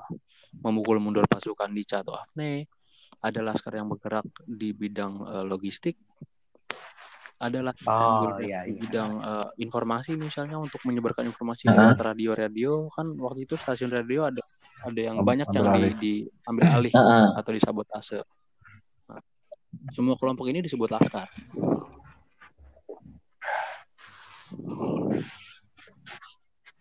memukul 0.60 1.00
mundur 1.00 1.24
pasukan 1.24 1.70
di 1.72 1.86
atau 1.86 2.12
Afne. 2.12 2.68
Ada 3.20 3.40
laskar 3.40 3.78
yang 3.78 3.88
bergerak 3.88 4.26
di 4.44 4.74
bidang 4.76 5.14
eh, 5.24 5.44
logistik. 5.46 5.96
Ada 7.40 7.64
laskar 7.64 7.88
yang 7.88 8.04
Oh, 8.04 8.36
iya, 8.38 8.60
di 8.62 8.70
iya. 8.70 8.80
bidang 8.84 9.12
eh, 9.18 9.48
informasi 9.58 10.12
misalnya 10.14 10.60
untuk 10.60 10.76
menyebarkan 10.84 11.24
informasi 11.24 11.64
Ah. 11.66 11.72
lewat 11.72 11.98
radio-radio 12.04 12.84
kan 12.92 13.16
waktu 13.16 13.48
itu 13.48 13.56
stasiun 13.56 13.88
radio 13.88 14.28
ada 14.28 14.42
ada 14.84 15.00
yang 15.00 15.16
Am- 15.16 15.24
banyak 15.24 15.48
yang 15.48 15.64
di, 15.64 15.72
alih. 15.72 15.94
diambil 15.96 16.66
alih 16.70 16.92
Heeh. 16.92 17.26
atau 17.34 17.50
disabotase. 17.50 18.20
Nah, 19.08 19.20
semua 19.88 20.20
kelompok 20.20 20.44
ini 20.46 20.60
disebut 20.60 20.92
laskar. 20.92 21.32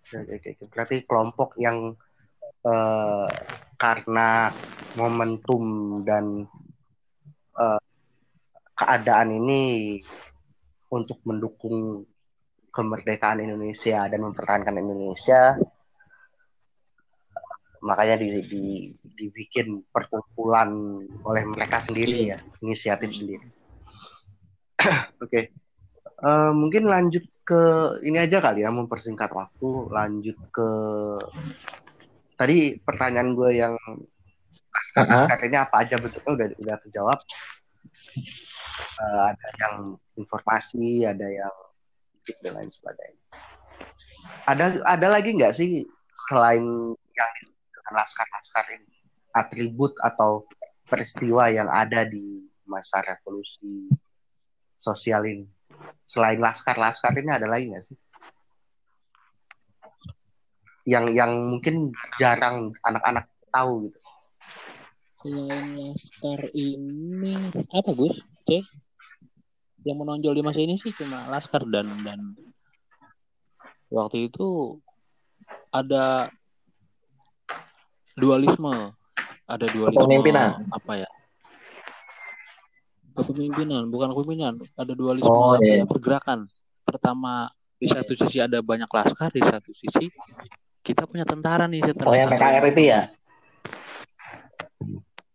Oke, 0.09 0.33
oke, 0.35 0.49
oke. 0.51 0.63
Berarti 0.67 0.95
kelompok 1.05 1.49
yang 1.57 1.93
eh, 2.65 3.27
karena 3.77 4.49
momentum 4.97 5.63
dan 6.03 6.43
eh, 7.55 7.81
keadaan 8.73 9.29
ini 9.37 9.63
untuk 10.89 11.21
mendukung 11.25 12.05
kemerdekaan 12.69 13.41
Indonesia 13.41 14.05
dan 14.05 14.21
mempertahankan 14.25 14.77
Indonesia, 14.77 15.57
makanya 17.81 18.21
di, 18.21 18.27
di, 18.45 18.65
dibikin 19.01 19.85
perkumpulan 19.89 20.69
oleh 21.25 21.43
mereka 21.47 21.81
sendiri 21.81 22.35
ya, 22.35 22.37
inisiatif 22.61 23.09
sendiri. 23.13 23.47
Oke, 25.23 25.53
Eh, 26.19 26.51
mungkin 26.51 26.91
lanjut 26.91 27.23
ke 27.47 27.61
ini 28.03 28.19
aja 28.19 28.43
kali 28.43 28.67
ya, 28.67 28.69
mempersingkat 28.75 29.31
waktu, 29.31 29.87
lanjut 29.87 30.37
ke 30.51 30.69
tadi 32.35 32.75
pertanyaan 32.83 33.31
gue 33.35 33.49
yang 33.55 33.73
laskar 34.95 35.39
ini 35.47 35.55
apa 35.55 35.75
aja 35.79 35.95
bentuknya 35.95 36.31
udah 36.35 36.47
udah 36.59 36.75
terjawab. 36.83 37.19
Eh, 38.99 39.21
ada 39.31 39.47
yang 39.63 39.75
informasi, 40.19 41.07
ada 41.07 41.27
yang 41.27 41.55
dan 42.43 42.61
lain 42.61 42.69
sebagainya. 42.69 43.25
Ada 44.45 44.65
ada 44.85 45.07
lagi 45.09 45.33
nggak 45.33 45.55
sih 45.55 45.81
selain 46.29 46.61
yang 46.93 47.33
laskar-laskar 47.89 48.69
ini 48.69 48.93
atribut 49.33 49.97
atau 49.97 50.45
peristiwa 50.85 51.49
yang 51.49 51.65
ada 51.65 52.05
di 52.05 52.45
masa 52.69 53.01
revolusi 53.01 53.89
sosial 54.77 55.25
ini? 55.25 55.47
Selain 56.05 56.37
laskar-laskar 56.37 57.17
ini 57.17 57.33
ada 57.33 57.49
lagi 57.49 57.73
nggak 57.73 57.85
sih? 57.87 57.97
Yang 60.85 61.05
yang 61.17 61.31
mungkin 61.49 61.97
jarang 62.21 62.77
anak-anak 62.85 63.25
tahu 63.49 63.89
gitu. 63.89 63.99
Selain 65.25 65.65
laskar 65.81 66.41
ini 66.53 67.33
apa 67.73 67.91
Gus? 67.97 68.38
C? 68.49 68.65
Yang 69.85 69.97
menonjol 70.01 70.33
di 70.33 70.43
masa 70.43 70.59
ini 70.59 70.75
sih 70.75 70.89
cuma 70.97 71.29
laskar 71.29 71.63
dan 71.69 71.85
dan 72.01 72.19
waktu 73.93 74.27
itu 74.27 74.77
ada 75.69 76.33
dualisme, 78.17 78.91
ada 79.45 79.65
dualisme 79.69 80.01
Kepemimpinan. 80.01 80.65
apa 80.73 80.93
ya? 81.05 81.09
Kepemimpinan, 83.13 83.87
bukan 83.93 84.09
kepemimpinan, 84.17 84.53
ada 84.73 84.93
dualisme 84.97 85.29
Oh, 85.29 85.55
iya. 85.61 85.83
ya, 85.83 85.85
pergerakan. 85.85 86.49
Pertama 86.83 87.53
di 87.79 87.87
satu 87.87 88.11
sisi 88.17 88.41
ada 88.41 88.59
banyak 88.59 88.89
laskar, 88.89 89.29
di 89.31 89.45
satu 89.45 89.71
sisi 89.71 90.09
kita 90.83 91.05
punya 91.05 91.23
tentara 91.23 91.69
nih 91.69 91.85
setelah 91.85 92.11
Oh 92.11 92.17
yang 92.17 92.29
PKR 92.33 92.63
itu 92.73 92.81
ya? 92.81 93.01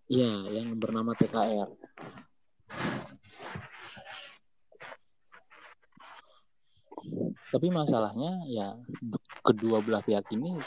Iya, 0.04 0.32
yang 0.60 0.76
bernama 0.76 1.16
TKR. 1.16 1.68
Tapi 7.54 7.68
masalahnya 7.70 8.42
ya 8.50 8.74
kedua 9.44 9.78
belah 9.78 10.02
pihak 10.02 10.26
ini 10.34 10.58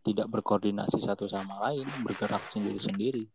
tidak 0.00 0.32
berkoordinasi 0.32 0.96
satu 1.02 1.28
sama 1.28 1.60
lain, 1.68 1.84
bergerak 2.00 2.40
sendiri-sendiri. 2.48 3.28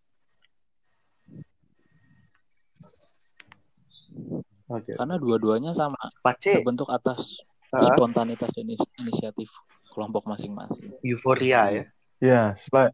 Oke. 4.66 4.98
Karena 4.98 5.22
dua-duanya 5.22 5.78
sama 5.78 6.00
Pak 6.26 6.36
C, 6.42 6.58
terbentuk 6.58 6.90
atas 6.90 7.46
eh, 7.70 7.86
spontanitas 7.94 8.50
dan 8.50 8.66
inis- 8.66 8.92
inisiatif 8.98 9.54
kelompok 9.94 10.26
masing-masing. 10.26 10.90
euforia 11.06 11.70
ya. 11.70 11.84
Ya, 12.18 12.42
selain 12.58 12.90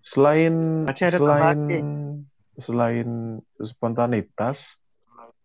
selain 0.00 0.54
ada 0.88 1.18
selain 1.20 1.60
selain 2.58 3.40
spontanitas, 3.58 4.62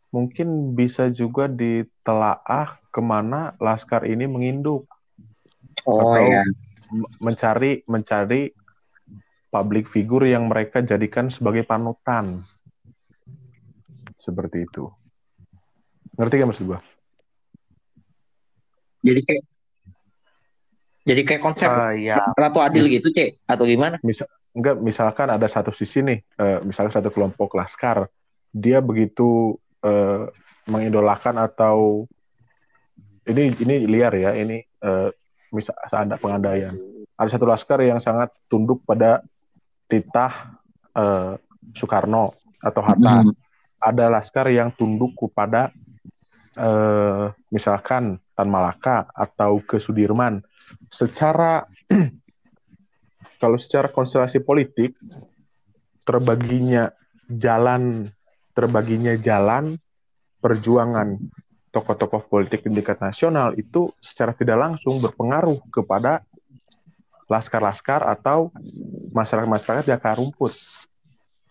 mungkin 0.10 0.74
bisa 0.74 1.10
juga 1.10 1.50
ditelaah 1.50 2.82
ke 2.89 3.02
mana 3.02 3.54
laskar 3.62 4.06
ini 4.06 4.26
menginduk 4.26 4.89
Oh 5.86 6.02
atau 6.02 6.26
ya. 6.26 6.43
mencari 7.22 7.86
mencari 7.86 8.54
public 9.50 9.89
figure 9.89 10.30
yang 10.30 10.45
mereka 10.50 10.82
jadikan 10.86 11.34
sebagai 11.34 11.65
panutan 11.65 12.38
seperti 14.17 14.65
itu. 14.69 14.89
Ngerti 16.19 16.34
gak 16.41 16.50
maksud 16.52 16.65
gua? 16.67 16.80
Jadi 19.00 19.22
kayak 19.24 19.43
jadi 21.10 21.22
kayak 21.26 21.41
konsep 21.41 21.65
Eh, 21.65 22.06
ya, 22.13 22.22
Ratu 22.38 22.62
Adil 22.62 22.86
gitu, 22.86 23.10
Cek? 23.10 23.41
Atau 23.50 23.65
gimana? 23.65 23.98
Enggak, 24.54 24.78
misalkan 24.82 25.30
ada 25.34 25.50
satu 25.50 25.74
sisi 25.74 26.06
nih, 26.06 26.19
eh, 26.22 26.60
misalkan 26.62 26.93
satu 26.93 27.10
kelompok 27.10 27.58
laskar, 27.58 28.06
dia 28.54 28.78
begitu 28.82 29.58
eh, 29.82 30.30
mengidolakan 30.69 31.41
atau 31.41 32.06
ini 33.26 33.54
ini 33.58 33.76
liar 33.89 34.13
ya, 34.13 34.38
ini 34.38 34.62
eh, 34.62 35.10
misal 35.50 35.74
ada 35.89 36.17
pengandaian. 36.17 36.74
Ada 37.17 37.36
satu 37.38 37.45
laskar 37.50 37.82
yang 37.82 37.98
sangat 37.98 38.30
tunduk 38.50 38.86
pada 38.86 39.26
titah 39.89 40.62
eh, 40.93 41.34
Soekarno 41.74 42.38
atau 42.62 42.82
Hatta. 42.86 43.26
Hmm. 43.26 43.34
Ada 43.80 44.12
laskar 44.12 44.52
yang 44.52 44.74
tunduk 44.76 45.15
kepada 45.17 45.74
eh, 46.58 47.26
misalkan 47.54 48.17
Tan 48.34 48.50
Malaka 48.50 49.10
atau 49.13 49.62
ke 49.62 49.78
Sudirman. 49.78 50.41
Secara 50.89 51.63
kalau 53.41 53.58
secara 53.58 53.88
konstelasi 53.89 54.43
politik 54.43 54.97
terbaginya 56.03 56.91
jalan 57.29 58.10
terbaginya 58.51 59.13
jalan 59.15 59.77
perjuangan 60.41 61.15
tokoh-tokoh 61.69 62.25
politik 62.25 62.65
di 62.65 62.82
tingkat 62.82 62.97
nasional 62.97 63.53
itu 63.53 63.93
secara 64.01 64.34
tidak 64.34 64.58
langsung 64.58 64.97
berpengaruh 64.97 65.62
kepada 65.69 66.25
laskar-laskar 67.29 68.01
atau 68.01 68.49
masyarakat-masyarakat 69.13 69.86
di 69.86 69.93
akar 69.93 70.17
rumput. 70.17 70.49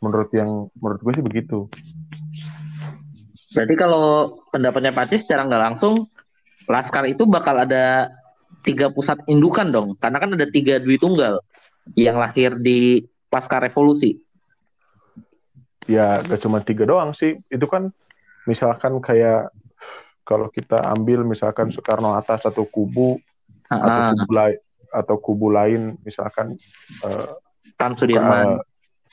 Menurut 0.03 0.31
yang 0.35 0.67
menurut 0.75 1.01
gue 1.07 1.13
sih 1.15 1.25
begitu. 1.25 1.59
Berarti 3.55 3.75
kalau 3.79 4.39
pendapatnya 4.51 4.91
Pak 4.91 5.07
Cis 5.15 5.23
secara 5.23 5.47
nggak 5.47 5.63
langsung, 5.71 5.95
Laskar 6.69 7.09
itu 7.09 7.25
bakal 7.25 7.65
ada 7.65 8.13
tiga 8.69 8.87
pusat 8.93 9.17
indukan 9.25 9.73
dong. 9.73 9.89
Karena 9.97 10.21
kan 10.21 10.31
ada 10.37 10.47
tiga 10.49 10.77
Dwi 10.77 11.01
Tunggal 11.01 11.41
yang 11.97 12.21
lahir 12.21 12.61
di 12.61 13.01
pasca 13.33 13.57
revolusi. 13.59 14.21
Ya 15.89 16.21
gak 16.21 16.45
cuma 16.45 16.61
tiga 16.61 16.85
doang 16.85 17.17
sih. 17.17 17.41
Itu 17.49 17.65
kan 17.65 17.89
misalkan 18.45 19.01
kayak 19.01 19.49
kalau 20.29 20.53
kita 20.53 20.77
ambil 20.93 21.25
misalkan 21.25 21.73
Soekarno 21.73 22.13
atas 22.13 22.45
satu 22.45 22.69
kubu 22.69 23.17
atau 23.73 23.89
Ah, 23.89 24.13
kubu 24.13 24.33
lain 24.37 24.59
atau 24.89 25.17
kubu 25.17 25.47
lain 25.53 25.81
misalkan 26.05 26.57
eh, 27.05 27.29
Tan 27.81 27.97
Sudirman, 27.97 28.57
eh, 28.57 28.61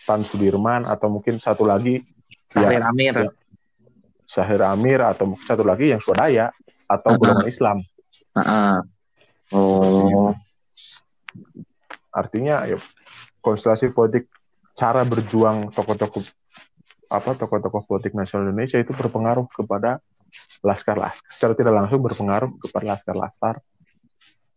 Tan 0.03 0.21
Sudirman 0.23 0.83
atau 0.83 1.07
mungkin 1.07 1.39
satu 1.39 1.63
lagi 1.63 2.03
Sahrir 2.51 2.83
ya, 2.83 2.91
Amir. 2.91 3.15
ya. 3.15 3.31
Syahir 4.27 4.61
Amir 4.63 4.99
atau 4.99 5.31
satu 5.35 5.63
lagi 5.63 5.95
yang 5.95 6.03
swadaya 6.03 6.51
atau 6.91 7.15
Uh-uh. 7.15 7.19
golongan 7.19 7.47
Islam. 7.47 7.77
Heeh. 8.35 8.75
Oh. 9.53 10.33
Artinya 12.09 12.65
ya 12.65 12.79
konstelasi 13.43 13.91
politik 13.93 14.31
cara 14.73 15.05
berjuang 15.05 15.69
tokoh-tokoh 15.71 16.25
apa 17.05 17.37
tokoh-tokoh 17.37 17.85
politik 17.85 18.17
nasional 18.17 18.49
Indonesia 18.49 18.81
itu 18.81 18.91
berpengaruh 18.97 19.45
kepada 19.45 20.01
laskar-laskar. 20.65 21.29
Secara 21.29 21.53
tidak 21.53 21.73
langsung 21.77 22.01
berpengaruh 22.01 22.57
kepada 22.57 22.97
laskar-laskar. 22.97 23.61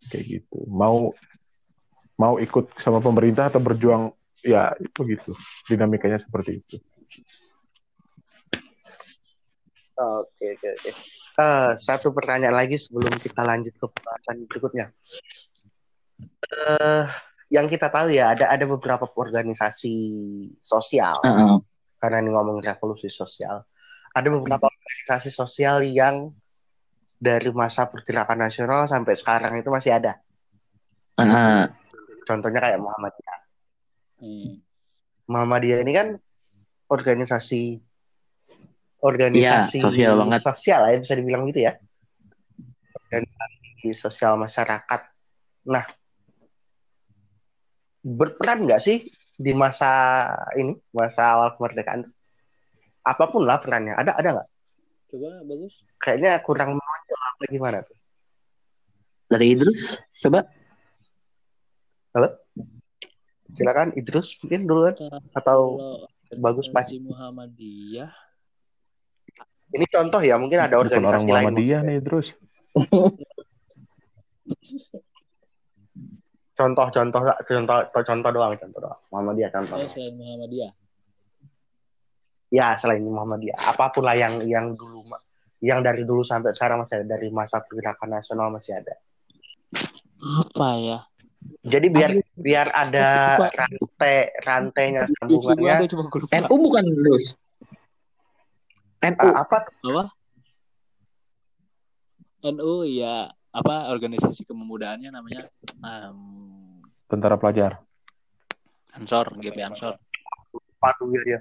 Kayak 0.09 0.25
gitu. 0.41 0.59
Mau 0.71 1.13
mau 2.19 2.41
ikut 2.41 2.73
sama 2.83 2.99
pemerintah 2.99 3.47
atau 3.47 3.63
berjuang 3.63 4.11
ya 4.43 4.75
begitu 4.95 5.35
dinamikanya 5.71 6.19
seperti 6.19 6.63
itu. 6.63 6.77
Oke, 9.99 10.55
oke, 10.55 10.69
oke. 10.79 10.91
Eh, 11.39 11.71
satu 11.79 12.11
pertanyaan 12.11 12.59
lagi 12.59 12.75
sebelum 12.75 13.15
kita 13.15 13.47
lanjut 13.47 13.71
ke 13.79 13.87
pembahasan 13.87 14.43
berikutnya. 14.51 14.91
Eh, 16.51 17.05
yang 17.55 17.71
kita 17.71 17.95
tahu 17.95 18.11
ya 18.11 18.35
ada 18.35 18.51
ada 18.51 18.67
beberapa 18.67 19.07
organisasi 19.07 19.95
sosial 20.59 21.15
Heeh. 21.23 21.63
karena 22.03 22.27
ini 22.27 22.35
ngomongin 22.35 22.67
revolusi 22.67 23.07
sosial. 23.07 23.63
Ada 24.11 24.35
beberapa 24.35 24.67
organisasi 24.67 25.31
sosial 25.31 25.87
yang 25.87 26.35
dari 27.23 27.55
masa 27.55 27.87
pergerakan 27.87 28.43
nasional 28.43 28.91
sampai 28.91 29.15
sekarang 29.15 29.63
itu 29.63 29.71
masih 29.71 29.95
ada. 29.95 30.19
Heeh. 31.23 31.71
Contohnya 32.27 32.59
kayak 32.59 32.83
Muhammadiyah. 32.83 33.41
Hmm. 34.19 34.59
Muhammadiyah 35.31 35.87
ini 35.87 35.93
kan 35.95 36.09
organisasi 36.91 37.79
organisasi 38.99 39.79
Iya, 39.79 39.85
sosial 39.87 40.13
banget. 40.19 40.41
sosial 40.43 40.81
ya 40.91 40.97
bisa 40.99 41.15
dibilang 41.15 41.43
gitu 41.47 41.61
ya. 41.71 41.73
Organisasi 42.99 43.95
sosial 43.95 44.35
masyarakat. 44.37 45.01
Nah, 45.71 45.85
berperan 48.03 48.67
nggak 48.67 48.83
sih 48.83 49.07
di 49.39 49.53
masa 49.55 49.91
ini, 50.59 50.75
masa 50.91 51.39
awal 51.39 51.55
kemerdekaan? 51.55 52.11
Apa 53.07 53.31
pun 53.31 53.47
lah 53.47 53.63
perannya. 53.63 53.95
Ada 53.95 54.19
ada 54.19 54.29
nggak? 54.41 54.49
Coba 55.09 55.31
bagus. 55.47 55.81
Kayaknya 55.97 56.33
kurang 56.45 56.77
menonjol 56.77 57.21
apa 57.23 57.43
gimana 57.49 57.79
tuh? 57.87 57.97
Dari 59.29 59.47
Idrus, 59.55 60.01
coba. 60.25 60.43
Silakan 63.49 63.97
Idrus 63.97 64.37
mungkin 64.45 64.69
duluan 64.69 64.95
atau 65.33 65.81
bagus, 66.35 66.69
Pak. 66.69 66.91
organisasi 66.93 67.01
Muhammadiyah 67.01 68.13
ini 69.75 69.87
contoh 69.89 70.21
ya 70.25 70.37
mungkin 70.41 70.59
ada 70.61 70.81
bukan 70.81 71.05
orang 71.05 71.23
organisasi 71.23 71.27
lain. 71.29 71.45
Muhammadiyah 71.53 71.81
nih 71.85 71.99
terus 72.01 72.27
Contoh 76.59 76.91
contoh 76.91 77.23
contoh 77.23 77.79
contoh 78.03 78.31
doang 78.35 78.59
contoh 78.59 78.81
doang. 78.83 78.99
Muhammadiyah 79.15 79.51
contoh. 79.55 79.79
oh, 79.79 79.87
selain 79.87 80.15
Muhammadiyah 80.19 80.73
Ya 82.51 82.75
selain 82.75 83.05
Muhammadiyah, 83.05 83.61
apa 83.61 83.93
pun 83.95 84.03
lah 84.09 84.19
yang 84.19 84.43
yang 84.43 84.75
dulu 84.75 85.05
yang 85.63 85.85
dari 85.87 86.03
dulu 86.03 86.27
sampai 86.27 86.51
sekarang 86.57 86.83
masih 86.83 87.03
ada 87.03 87.07
dari 87.15 87.29
masa 87.31 87.63
pergerakan 87.63 88.09
nasional 88.19 88.49
masih 88.51 88.75
ada. 88.75 88.95
apa 90.19 90.69
ya 90.83 90.99
Jadi 91.63 91.87
biar 91.93 92.11
biar 92.35 92.67
ada 92.75 93.39
rantai 93.39 94.33
rantainya 94.43 95.07
sambungannya 95.07 95.87
NU 96.43 96.55
bukan 96.59 96.83
Idrus. 96.89 97.39
NU. 99.03 99.29
Apa? 99.35 99.59
Apa? 99.71 100.05
NU 102.39 102.73
ya 102.87 103.27
apa 103.51 103.91
organisasi 103.91 104.47
kepemudaannya 104.47 105.11
namanya? 105.11 105.47
Em, 105.83 106.19
tentara 107.11 107.35
pelajar. 107.35 107.83
Ansor 108.95 109.35
GP 109.39 109.59
Ansor. 109.63 109.99
Patuh 110.79 111.11
ya 111.11 111.23
dia. 111.27 111.41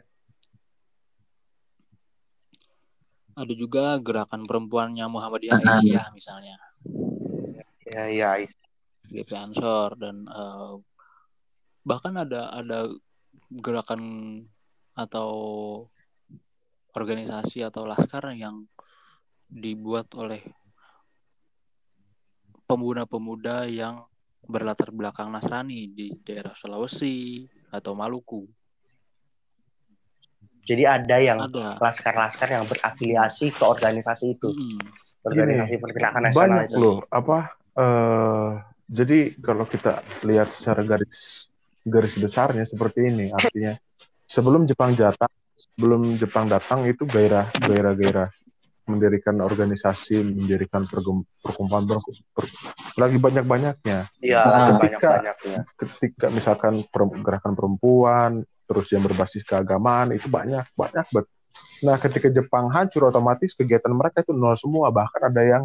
ada 3.38 3.54
juga 3.54 4.02
gerakan 4.02 4.50
perempuannya 4.50 5.06
Muhammadiyah 5.06 5.62
Ah. 5.62 5.78
Aisyah 5.78 6.06
misalnya. 6.10 6.58
Ya 7.86 8.10
ya 8.10 8.32
GP 9.08 9.30
Ansor 9.38 9.94
dan 10.02 10.26
eh, 10.26 10.74
bahkan 11.86 12.18
ada 12.18 12.50
ada 12.50 12.90
gerakan 13.62 14.02
atau 14.98 15.30
organisasi 16.98 17.62
atau 17.62 17.86
laskar 17.86 18.34
yang 18.34 18.66
dibuat 19.46 20.10
oleh 20.18 20.42
pemuda-pemuda 22.66 23.70
yang 23.70 24.04
berlatar 24.44 24.90
belakang 24.90 25.30
Nasrani 25.30 25.88
di 25.94 26.12
daerah 26.26 26.58
Sulawesi 26.58 27.46
atau 27.72 27.94
Maluku. 27.94 28.44
Jadi 30.68 30.84
ada 30.84 31.16
yang 31.24 31.48
laskar-laskar 31.80 32.52
yang 32.52 32.68
berafiliasi 32.68 33.56
ke 33.56 33.64
organisasi 33.64 34.36
itu, 34.36 34.52
Mm-mm. 34.52 34.84
organisasi 35.24 35.76
pergerakan 35.80 36.22
nasional 36.28 36.44
banyak 36.44 36.72
itu. 36.72 36.80
loh 36.80 36.98
apa 37.12 37.38
eh 37.78 38.52
jadi 38.88 39.20
kalau 39.44 39.68
kita 39.68 40.00
lihat 40.24 40.48
secara 40.48 40.82
garis 40.88 41.48
garis 41.84 42.16
besarnya 42.16 42.64
seperti 42.64 43.00
ini 43.12 43.28
artinya 43.32 43.76
sebelum 44.28 44.64
Jepang 44.64 44.96
datang 44.96 45.32
sebelum 45.58 46.16
Jepang 46.16 46.46
datang 46.46 46.86
itu 46.86 47.04
gairah 47.04 47.50
gairah 47.58 47.94
gairah 47.94 48.30
mendirikan 48.88 49.36
organisasi 49.42 50.24
mendirikan 50.24 50.88
perkumpulan 50.88 51.84
ber- 51.84 52.00
per- 52.32 52.54
lagi 52.96 53.20
banyak 53.20 53.44
banyaknya 53.44 54.08
Iya, 54.22 54.40
Nah, 54.40 54.80
ketika- 54.80 55.12
banyak-banyaknya. 55.12 55.60
ketika 55.76 56.26
misalkan 56.32 56.88
per- 56.88 57.20
gerakan 57.20 57.54
perempuan 57.54 58.32
terus 58.64 58.88
yang 58.92 59.02
berbasis 59.02 59.44
keagamaan 59.44 60.12
itu 60.12 60.28
banyak 60.28 60.64
banyak 60.74 61.06
banget. 61.10 61.28
Nah 61.78 61.98
ketika 61.98 62.28
Jepang 62.28 62.70
hancur 62.70 63.06
otomatis 63.06 63.54
kegiatan 63.54 63.92
mereka 63.92 64.22
itu 64.22 64.32
nol 64.32 64.56
semua 64.56 64.88
bahkan 64.90 65.26
ada 65.26 65.42
yang 65.42 65.64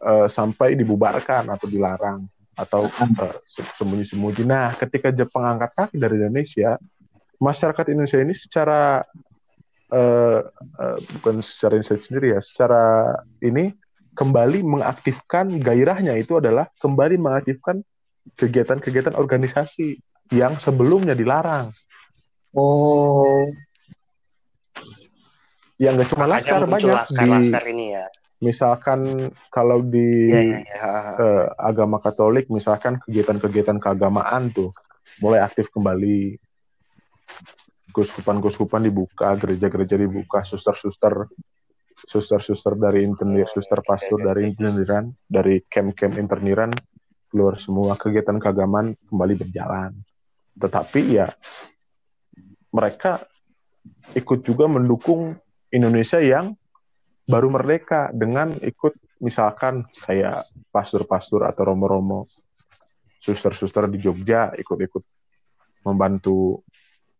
eh, 0.00 0.28
sampai 0.28 0.76
dibubarkan 0.76 1.48
atau 1.48 1.66
dilarang 1.66 2.28
atau 2.54 2.86
eh, 2.86 3.36
se- 3.48 3.74
sembunyi-sembunyi. 3.74 4.44
Nah 4.44 4.70
ketika 4.72 5.10
Jepang 5.10 5.44
angkat 5.46 5.70
kaki 5.74 5.96
dari 5.96 6.14
Indonesia 6.18 6.76
masyarakat 7.40 7.84
Indonesia 7.90 8.20
ini 8.20 8.34
secara 8.34 9.02
eh, 9.92 10.40
eh, 10.80 10.96
bukan 11.18 11.40
secara 11.40 11.78
inisiatif 11.78 12.10
sendiri 12.10 12.34
ya 12.36 12.40
secara 12.42 13.14
ini 13.42 13.74
kembali 14.14 14.62
mengaktifkan 14.62 15.50
gairahnya 15.58 16.14
itu 16.14 16.38
adalah 16.38 16.70
kembali 16.78 17.18
mengaktifkan 17.18 17.82
kegiatan-kegiatan 18.38 19.12
organisasi 19.18 20.00
yang 20.32 20.56
sebelumnya 20.56 21.12
dilarang. 21.12 21.74
Oh. 22.56 23.50
Yang 25.76 25.92
nggak 25.98 26.08
cuma 26.14 26.24
Makanya 26.30 26.38
laskar 26.38 26.62
banyak 26.64 26.86
di 26.86 26.94
laskar-laskar 26.94 27.64
ini 27.68 27.86
ya. 27.98 28.06
misalkan 28.38 29.00
kalau 29.50 29.82
di 29.82 30.30
Iya, 30.30 30.40
iya, 30.40 30.58
iya. 30.62 30.92
eh, 31.18 31.44
agama 31.58 31.98
Katolik 31.98 32.46
misalkan 32.46 33.02
kegiatan-kegiatan 33.02 33.82
keagamaan 33.82 34.54
tuh 34.54 34.70
mulai 35.18 35.42
aktif 35.42 35.68
kembali. 35.74 36.38
Guskupan-guskupan 37.94 38.82
dibuka, 38.82 39.38
gereja-gereja 39.38 39.94
dibuka, 39.94 40.42
suster-suster 40.42 41.30
suster-suster 41.94 42.74
dari 42.74 43.06
internir, 43.06 43.46
suster 43.46 43.78
pastor 43.80 44.18
dari 44.18 44.50
interniran, 44.50 45.14
dari 45.24 45.62
camp-camp 45.62 46.18
interniran 46.18 46.70
keluar 47.30 47.54
semua 47.58 47.94
kegiatan 47.94 48.38
keagamaan 48.38 48.98
kembali 49.10 49.34
berjalan. 49.38 49.94
Tetapi 50.58 51.00
ya 51.10 51.30
mereka 52.74 53.22
ikut 54.14 54.42
juga 54.42 54.66
mendukung 54.66 55.34
Indonesia 55.70 56.18
yang 56.18 56.54
baru 57.24 57.48
merdeka 57.50 58.12
dengan 58.12 58.52
ikut 58.60 58.94
misalkan 59.24 59.88
kayak 60.04 60.44
pastor-pastor 60.68 61.48
atau 61.48 61.72
romo-romo 61.72 62.28
suster-suster 63.18 63.88
di 63.88 63.98
Jogja 63.98 64.52
ikut-ikut 64.52 65.02
membantu 65.88 66.60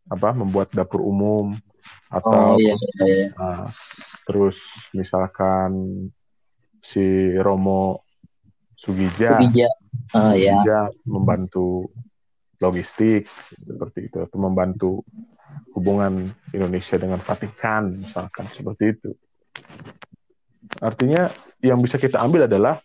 apa 0.08 0.36
membuat 0.36 0.68
dapur 0.72 1.00
umum 1.00 1.56
atau 2.12 2.56
Oh 2.56 2.60
iya, 2.60 2.74
iya, 2.76 3.04
iya. 3.04 3.26
Nah, 3.34 3.68
terus 4.28 4.60
misalkan 4.92 5.72
si 6.84 7.32
Romo 7.40 8.04
Sugija, 8.76 9.40
Bija. 9.48 9.70
Oh 10.12 10.32
iya. 10.36 10.60
Sugija 10.60 10.80
membantu 11.08 11.88
logistik 12.60 13.26
seperti 13.28 14.08
itu 14.12 14.22
atau 14.22 14.38
membantu 14.38 14.90
hubungan 15.74 16.32
Indonesia 16.54 16.96
dengan 16.96 17.20
Vatikan 17.20 17.96
misalkan 17.96 18.46
seperti 18.48 18.84
itu. 18.94 19.10
Artinya 20.80 21.28
yang 21.60 21.80
bisa 21.84 22.00
kita 22.00 22.20
ambil 22.24 22.48
adalah 22.48 22.80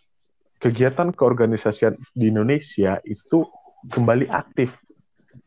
kegiatan 0.60 1.10
keorganisasian 1.16 1.96
di 2.12 2.28
Indonesia 2.28 3.00
itu 3.08 3.48
kembali 3.88 4.28
aktif. 4.28 4.76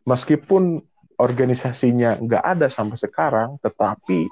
Meskipun 0.10 0.82
organisasinya 1.18 2.18
nggak 2.22 2.44
ada 2.44 2.68
sampai 2.70 2.98
sekarang, 2.98 3.58
tetapi 3.62 4.28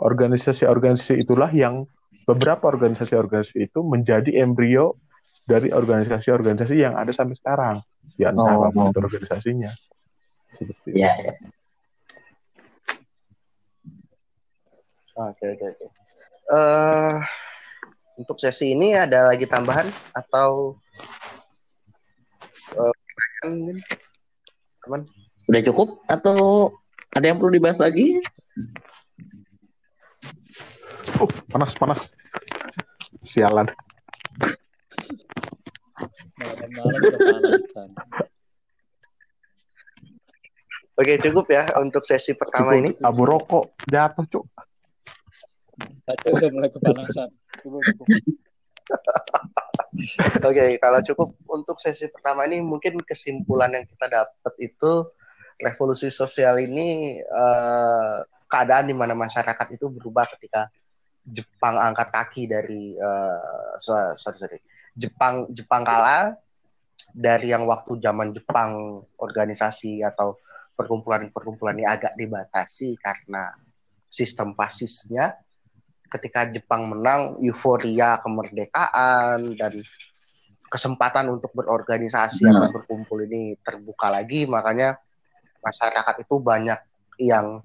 organisasi-organisasi 0.00 1.22
itulah 1.22 1.50
yang 1.54 1.86
beberapa 2.24 2.66
organisasi-organisasi 2.72 3.68
itu 3.70 3.80
menjadi 3.84 4.42
embrio 4.42 4.96
dari 5.44 5.68
organisasi-organisasi 5.70 6.74
yang 6.80 6.96
ada 6.96 7.12
sampai 7.12 7.36
sekarang 7.36 7.76
di 8.16 8.24
antara 8.24 8.72
Oh. 8.72 8.90
organisasinya 8.96 9.70
seperti 10.50 10.96
itu. 10.96 11.04
Iya, 11.04 11.12
iya. 11.20 11.32
Oke 15.14 15.44
oke 15.46 15.64
oke. 15.78 15.86
Eh, 16.44 17.16
untuk 18.18 18.36
sesi 18.42 18.74
ini 18.74 18.98
ada 18.98 19.30
lagi 19.30 19.46
tambahan 19.46 19.86
atau 20.10 20.74
eh, 22.74 22.92
pertanyaan 22.92 23.52
mungkin? 23.54 23.78
teman? 24.82 25.00
Udah 25.44 25.60
cukup 25.60 26.00
atau 26.08 26.72
ada 27.12 27.24
yang 27.28 27.38
perlu 27.38 27.52
dibahas 27.54 27.78
lagi? 27.78 28.18
Uh, 31.20 31.30
panas 31.52 31.72
panas. 31.76 32.00
Sialan. 33.22 33.68
Oke 40.94 41.18
cukup 41.22 41.46
ya 41.50 41.66
untuk 41.78 42.06
sesi 42.06 42.34
pertama 42.34 42.78
ini. 42.78 42.94
Cukup, 42.94 43.06
Abu 43.06 43.22
rokok 43.26 43.64
jatuh, 43.90 44.26
Cuk. 44.30 44.44
Tadi 46.06 46.26
udah 46.30 46.50
mulai 46.54 46.70
kepanasan. 46.70 47.28
Cukup, 47.62 47.82
cukup. 47.82 48.06
Oke 50.44 50.64
kalau 50.82 51.00
cukup 51.02 51.28
untuk 51.46 51.76
sesi 51.78 52.10
pertama 52.10 52.44
ini 52.46 52.62
mungkin 52.62 52.98
kesimpulan 53.02 53.70
yang 53.74 53.86
kita 53.86 54.06
dapat 54.10 54.54
itu 54.58 54.92
revolusi 55.58 56.10
sosial 56.10 56.58
ini 56.60 57.18
eh, 57.20 58.16
keadaan 58.50 58.86
di 58.90 58.94
mana 58.94 59.14
masyarakat 59.14 59.66
itu 59.74 59.90
berubah 59.90 60.26
ketika 60.36 60.70
Jepang 61.24 61.80
angkat 61.80 62.12
kaki 62.12 62.44
dari 62.44 62.92
so- 63.80 64.12
sorry 64.14 64.38
sorry 64.38 64.58
Jepang 64.92 65.48
Jepang 65.56 65.80
kalah 65.82 66.36
dari 67.16 67.48
yang 67.48 67.64
waktu 67.64 67.96
zaman 67.96 68.36
Jepang 68.36 69.00
organisasi 69.16 70.04
atau 70.04 70.36
perkumpulan-perkumpulan 70.76 71.78
ini 71.78 71.86
agak 71.86 72.12
dibatasi 72.18 72.98
karena 72.98 73.54
sistem 74.10 74.52
fasisnya 74.52 75.38
ketika 76.10 76.46
Jepang 76.46 76.86
menang 76.86 77.38
euforia 77.42 78.18
kemerdekaan 78.22 79.54
dan 79.58 79.82
kesempatan 80.70 81.30
untuk 81.30 81.54
berorganisasi 81.54 82.46
Nah. 82.46 82.54
atau 82.66 82.68
berkumpul 82.82 83.22
ini 83.26 83.54
terbuka 83.62 84.10
lagi 84.10 84.46
makanya 84.46 84.98
masyarakat 85.64 86.14
itu 86.20 86.34
banyak 86.38 86.78
yang 87.18 87.64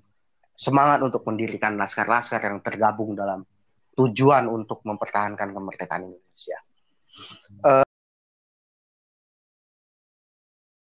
semangat 0.55 1.03
untuk 1.03 1.23
mendirikan 1.27 1.75
laskar-laskar 1.75 2.39
yang 2.43 2.59
tergabung 2.63 3.15
dalam 3.15 3.43
tujuan 3.99 4.47
untuk 4.47 4.79
mempertahankan 4.87 5.51
kemerdekaan 5.51 6.07
Indonesia. 6.07 6.59